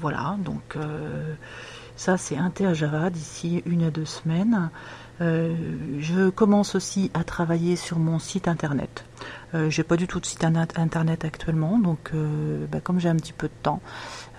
voilà, 0.00 0.36
donc 0.38 0.76
ça 1.96 2.16
c'est 2.16 2.36
un 2.36 2.50
thé 2.50 2.66
à 2.66 2.74
Java 2.74 3.10
d'ici 3.10 3.62
une 3.66 3.84
à 3.84 3.90
deux 3.90 4.06
semaines. 4.06 4.70
je 5.20 6.30
commence 6.30 6.74
aussi 6.74 7.10
à 7.14 7.24
travailler 7.24 7.76
sur 7.76 7.98
mon 7.98 8.18
site 8.18 8.48
internet. 8.48 9.04
Euh, 9.54 9.70
j'ai 9.70 9.84
pas 9.84 9.96
du 9.96 10.06
tout 10.06 10.18
de 10.18 10.26
site 10.26 10.44
internet 10.44 11.24
actuellement, 11.24 11.78
donc 11.78 12.12
bah, 12.70 12.80
comme 12.82 12.98
j'ai 12.98 13.08
un 13.08 13.16
petit 13.16 13.32
peu 13.34 13.48
de 13.48 13.62
temps, 13.62 13.80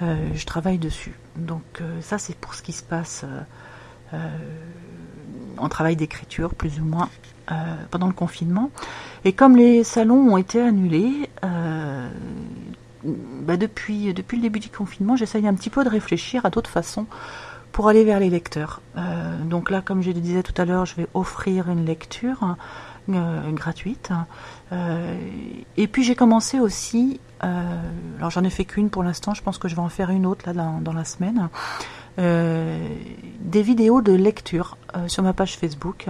euh, 0.01 0.15
je 0.33 0.45
travaille 0.45 0.77
dessus. 0.77 1.13
Donc 1.37 1.63
euh, 1.79 2.01
ça 2.01 2.17
c'est 2.17 2.35
pour 2.35 2.53
ce 2.53 2.61
qui 2.61 2.73
se 2.73 2.83
passe 2.83 3.25
euh, 4.13 4.37
en 5.57 5.69
travail 5.69 5.95
d'écriture 5.95 6.53
plus 6.53 6.79
ou 6.79 6.85
moins 6.85 7.09
pendant 7.91 8.07
le 8.07 8.13
confinement. 8.13 8.71
Et 9.23 9.33
comme 9.33 9.55
les 9.55 9.83
salons 9.83 10.33
ont 10.33 10.37
été 10.37 10.61
annulés, 10.61 11.29
bah, 13.03 13.57
depuis, 13.57 14.13
depuis 14.13 14.37
le 14.37 14.43
début 14.43 14.59
du 14.59 14.69
confinement, 14.69 15.15
j'essaye 15.15 15.47
un 15.47 15.53
petit 15.53 15.69
peu 15.69 15.83
de 15.83 15.89
réfléchir 15.89 16.45
à 16.45 16.49
d'autres 16.49 16.69
façons 16.69 17.05
pour 17.71 17.89
aller 17.89 18.03
vers 18.03 18.19
les 18.19 18.29
lecteurs. 18.29 18.81
donc 19.43 19.69
là, 19.69 19.81
comme 19.81 20.01
je 20.01 20.07
le 20.07 20.21
disais 20.21 20.43
tout 20.43 20.59
à 20.59 20.65
l'heure, 20.65 20.85
je 20.85 20.95
vais 20.95 21.07
offrir 21.13 21.69
une 21.69 21.85
lecture 21.85 22.55
gratuite. 23.09 24.11
et 24.71 25.87
puis 25.87 26.03
j'ai 26.03 26.15
commencé 26.15 26.59
aussi, 26.59 27.19
alors 27.41 28.31
j'en 28.31 28.43
ai 28.43 28.49
fait 28.49 28.65
qu'une 28.65 28.89
pour 28.89 29.03
l'instant, 29.03 29.33
je 29.33 29.43
pense 29.43 29.57
que 29.57 29.67
je 29.67 29.75
vais 29.75 29.81
en 29.81 29.89
faire 29.89 30.09
une 30.09 30.25
autre 30.25 30.49
là 30.49 30.53
dans, 30.81 30.93
la 30.93 31.03
semaine, 31.03 31.49
des 32.17 33.61
vidéos 33.61 34.01
de 34.01 34.13
lecture 34.13 34.77
sur 35.07 35.21
ma 35.21 35.33
page 35.33 35.57
Facebook, 35.57 36.07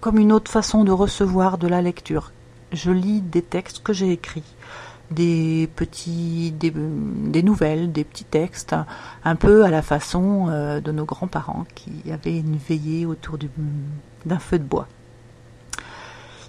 comme 0.00 0.18
une 0.18 0.32
autre 0.32 0.50
façon 0.50 0.84
de 0.84 0.92
recevoir 0.92 1.58
de 1.58 1.68
la 1.68 1.82
lecture. 1.82 2.32
Je 2.72 2.90
lis 2.90 3.20
des 3.20 3.42
textes 3.42 3.82
que 3.82 3.92
j'ai 3.92 4.12
écrits 4.12 4.44
des 5.10 5.68
petits 5.74 6.52
des, 6.52 7.42
nouvelles, 7.42 7.92
des 7.92 8.04
petits 8.04 8.24
textes, 8.24 8.74
un 9.24 9.36
peu 9.36 9.64
à 9.64 9.70
la 9.70 9.82
façon 9.82 10.48
euh, 10.48 10.80
de 10.80 10.92
nos 10.92 11.04
grands-parents 11.04 11.64
qui 11.74 12.12
avaient 12.12 12.38
une 12.38 12.56
veillée 12.56 13.06
autour 13.06 13.38
d'un 14.26 14.38
feu 14.38 14.58
de 14.58 14.64
bois. 14.64 14.86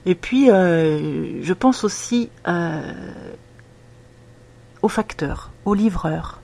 Et 0.06 0.16
puis, 0.16 0.50
euh, 0.50 1.44
je 1.44 1.54
pense 1.54 1.84
aussi 1.84 2.30
euh, 2.48 2.94
aux 4.82 4.88
facteurs, 4.88 5.52
aux 5.66 5.74
livreurs, 5.74 6.42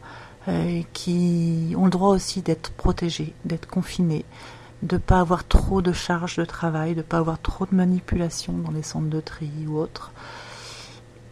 qui 0.93 1.73
ont 1.75 1.85
le 1.85 1.89
droit 1.89 2.09
aussi 2.09 2.43
d'être 2.43 2.71
protégés, 2.73 3.33
d'être 3.45 3.67
confinés, 3.67 4.25
de 4.81 4.95
ne 4.95 4.99
pas 4.99 5.19
avoir 5.19 5.47
trop 5.47 5.81
de 5.81 5.91
charges 5.91 6.37
de 6.37 6.45
travail, 6.45 6.91
de 6.91 6.97
ne 6.97 7.03
pas 7.03 7.17
avoir 7.17 7.39
trop 7.39 7.65
de 7.65 7.75
manipulation 7.75 8.53
dans 8.53 8.71
les 8.71 8.83
centres 8.83 9.09
de 9.09 9.19
tri 9.19 9.49
ou 9.67 9.77
autres. 9.77 10.11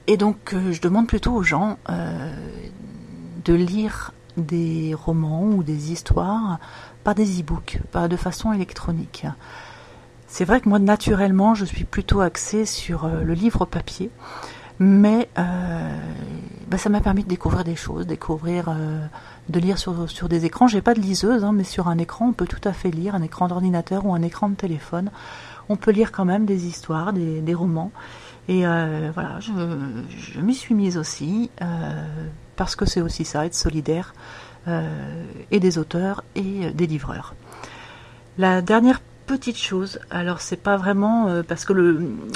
Et 0.08 0.18
donc, 0.18 0.54
euh, 0.54 0.72
je 0.72 0.82
demande 0.82 1.08
plutôt 1.08 1.34
aux 1.34 1.44
gens 1.44 1.78
euh, 1.90 2.34
de 3.46 3.54
lire 3.54 4.12
des 4.38 4.94
romans 4.94 5.46
ou 5.46 5.64
des 5.64 5.92
histoires 5.92 6.60
par 7.04 7.16
des 7.16 7.40
e-books, 7.42 7.80
pas 7.92 8.08
de 8.08 8.18
façon 8.18 8.52
électronique. 8.52 9.26
C'est 10.28 10.46
vrai 10.46 10.62
que 10.62 10.68
moi, 10.68 10.80
naturellement, 10.80 11.54
je 11.54 11.64
suis 11.64 11.84
plutôt 11.84 12.22
axée 12.22 12.66
sur 12.66 13.06
euh, 13.06 13.24
le 13.24 13.34
livre 13.34 13.66
papier, 13.66 14.10
mais 14.80 15.30
bah, 15.36 16.78
ça 16.78 16.90
m'a 16.90 17.02
permis 17.02 17.24
de 17.24 17.30
découvrir 17.30 17.64
des 17.64 17.76
choses, 17.76 18.08
découvrir, 18.08 18.76
de 19.50 19.60
lire 19.60 19.78
sur, 19.78 20.10
sur 20.10 20.30
des 20.30 20.46
écrans. 20.46 20.68
J'ai 20.68 20.82
pas 20.82 20.94
de 20.94 21.00
liseuse, 21.00 21.44
hein, 21.44 21.52
mais 21.54 21.64
sur 21.64 21.88
un 21.88 21.98
écran, 21.98 22.30
on 22.30 22.34
peut 22.34 22.48
tout 22.48 22.68
à 22.68 22.74
fait 22.74 22.90
lire, 22.92 23.16
un 23.16 23.22
écran 23.22 23.48
d'ordinateur 23.48 24.06
ou 24.06 24.14
un 24.14 24.22
écran 24.22 24.50
de 24.50 24.56
téléphone. 24.56 25.12
On 25.70 25.76
peut 25.76 25.92
lire 25.92 26.12
quand 26.12 26.26
même 26.26 26.46
des 26.46 26.66
histoires, 26.66 27.14
des, 27.14 27.42
des 27.42 27.54
romans. 27.54 27.92
Et 28.48 28.68
euh, 28.68 29.12
voilà, 29.14 29.40
je, 29.40 29.52
je 30.18 30.42
m'y 30.42 30.54
suis 30.54 30.76
mise 30.76 30.98
aussi, 30.98 31.50
euh, 31.62 32.06
parce 32.56 32.76
que 32.76 32.86
c'est 32.86 33.02
aussi 33.02 33.24
ça, 33.24 33.46
être 33.46 33.56
solidaire, 33.56 34.14
euh, 34.68 35.24
et 35.52 35.60
des 35.60 35.78
auteurs 35.78 36.24
et 36.36 36.72
des 36.72 36.88
livreurs. 36.88 37.36
La 38.38 38.62
dernière 38.62 39.00
petite 39.26 39.58
chose, 39.58 40.00
alors 40.10 40.42
c'est 40.42 40.62
pas 40.62 40.78
vraiment, 40.78 41.42
parce 41.48 41.66
que 41.66 41.74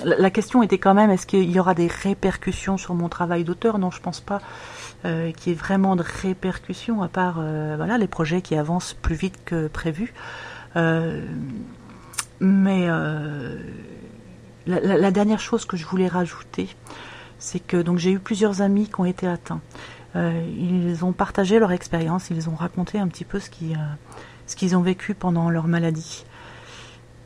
la 0.03 0.29
question 0.29 0.63
était 0.63 0.77
quand 0.77 0.93
même, 0.93 1.09
est-ce 1.09 1.25
qu'il 1.27 1.49
y 1.51 1.59
aura 1.59 1.73
des 1.73 1.87
répercussions 1.87 2.77
sur 2.77 2.93
mon 2.95 3.09
travail 3.09 3.43
d'auteur? 3.43 3.79
Non, 3.79 3.91
je 3.91 4.01
pense 4.01 4.21
pas 4.21 4.41
qu'il 5.03 5.47
y 5.47 5.51
ait 5.51 5.53
vraiment 5.53 5.95
de 5.95 6.03
répercussions, 6.03 7.01
à 7.01 7.07
part 7.07 7.35
voilà, 7.35 7.97
les 7.97 8.07
projets 8.07 8.41
qui 8.41 8.55
avancent 8.55 8.93
plus 8.93 9.15
vite 9.15 9.35
que 9.45 9.67
prévu. 9.67 10.13
mais 12.39 12.87
la, 14.67 15.11
dernière 15.11 15.39
chose 15.39 15.65
que 15.65 15.77
je 15.77 15.85
voulais 15.85 16.07
rajouter, 16.07 16.69
c'est 17.39 17.59
que 17.59 17.77
donc 17.77 17.97
j'ai 17.97 18.11
eu 18.11 18.19
plusieurs 18.19 18.61
amis 18.61 18.87
qui 18.87 18.99
ont 18.99 19.05
été 19.05 19.27
atteints. 19.27 19.61
Euh, 20.15 20.43
ils 20.57 21.03
ont 21.05 21.13
partagé 21.13 21.59
leur 21.59 21.71
expérience, 21.71 22.29
ils 22.29 22.49
ont 22.49 22.55
raconté 22.55 22.99
un 22.99 23.07
petit 23.07 23.25
peu 23.25 23.39
ce 23.39 23.49
qu'ils 23.49 24.77
ont 24.77 24.81
vécu 24.81 25.13
pendant 25.13 25.49
leur 25.49 25.67
maladie. 25.67 26.25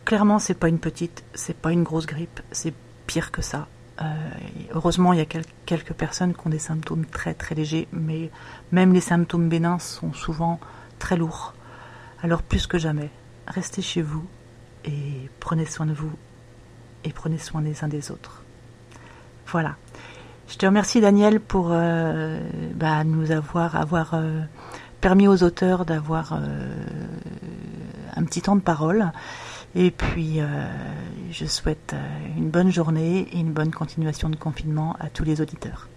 Clairement, 0.05 0.39
c'est 0.39 0.55
pas 0.55 0.67
une 0.67 0.79
petite, 0.79 1.23
c'est 1.33 1.55
pas 1.55 1.71
une 1.71 1.83
grosse 1.83 2.05
grippe, 2.05 2.41
c'est 2.51 2.73
pire 3.07 3.31
que 3.31 3.41
ça. 3.41 3.67
Euh, 4.01 4.05
heureusement, 4.73 5.13
il 5.13 5.19
y 5.19 5.21
a 5.21 5.25
quelques 5.65 5.93
personnes 5.93 6.33
qui 6.33 6.47
ont 6.47 6.49
des 6.49 6.59
symptômes 6.59 7.05
très 7.05 7.33
très 7.33 7.55
légers, 7.55 7.87
mais 7.91 8.31
même 8.71 8.93
les 8.93 9.01
symptômes 9.01 9.47
bénins 9.47 9.79
sont 9.79 10.13
souvent 10.13 10.59
très 10.97 11.17
lourds. 11.17 11.53
Alors 12.23 12.41
plus 12.41 12.67
que 12.67 12.77
jamais, 12.77 13.09
restez 13.47 13.81
chez 13.81 14.01
vous 14.01 14.25
et 14.85 15.29
prenez 15.39 15.65
soin 15.65 15.85
de 15.85 15.93
vous 15.93 16.11
et 17.03 17.11
prenez 17.11 17.37
soin 17.37 17.61
des 17.61 17.83
uns 17.83 17.87
des 17.87 18.11
autres. 18.11 18.43
Voilà. 19.47 19.75
Je 20.47 20.57
te 20.57 20.65
remercie 20.65 20.99
Daniel 20.99 21.39
pour 21.39 21.69
euh, 21.71 22.39
bah, 22.75 23.03
nous 23.03 23.31
avoir, 23.31 24.13
euh, 24.13 24.41
permis 24.99 25.27
aux 25.27 25.43
auteurs 25.43 25.85
d'avoir 25.85 26.33
un 28.15 28.23
petit 28.23 28.41
temps 28.41 28.55
de 28.55 28.61
parole. 28.61 29.11
Et 29.75 29.91
puis, 29.91 30.39
je 31.31 31.45
souhaite 31.45 31.95
une 32.37 32.49
bonne 32.49 32.71
journée 32.71 33.27
et 33.31 33.39
une 33.39 33.53
bonne 33.53 33.71
continuation 33.71 34.29
de 34.29 34.35
confinement 34.35 34.95
à 34.99 35.09
tous 35.09 35.23
les 35.23 35.39
auditeurs. 35.41 35.90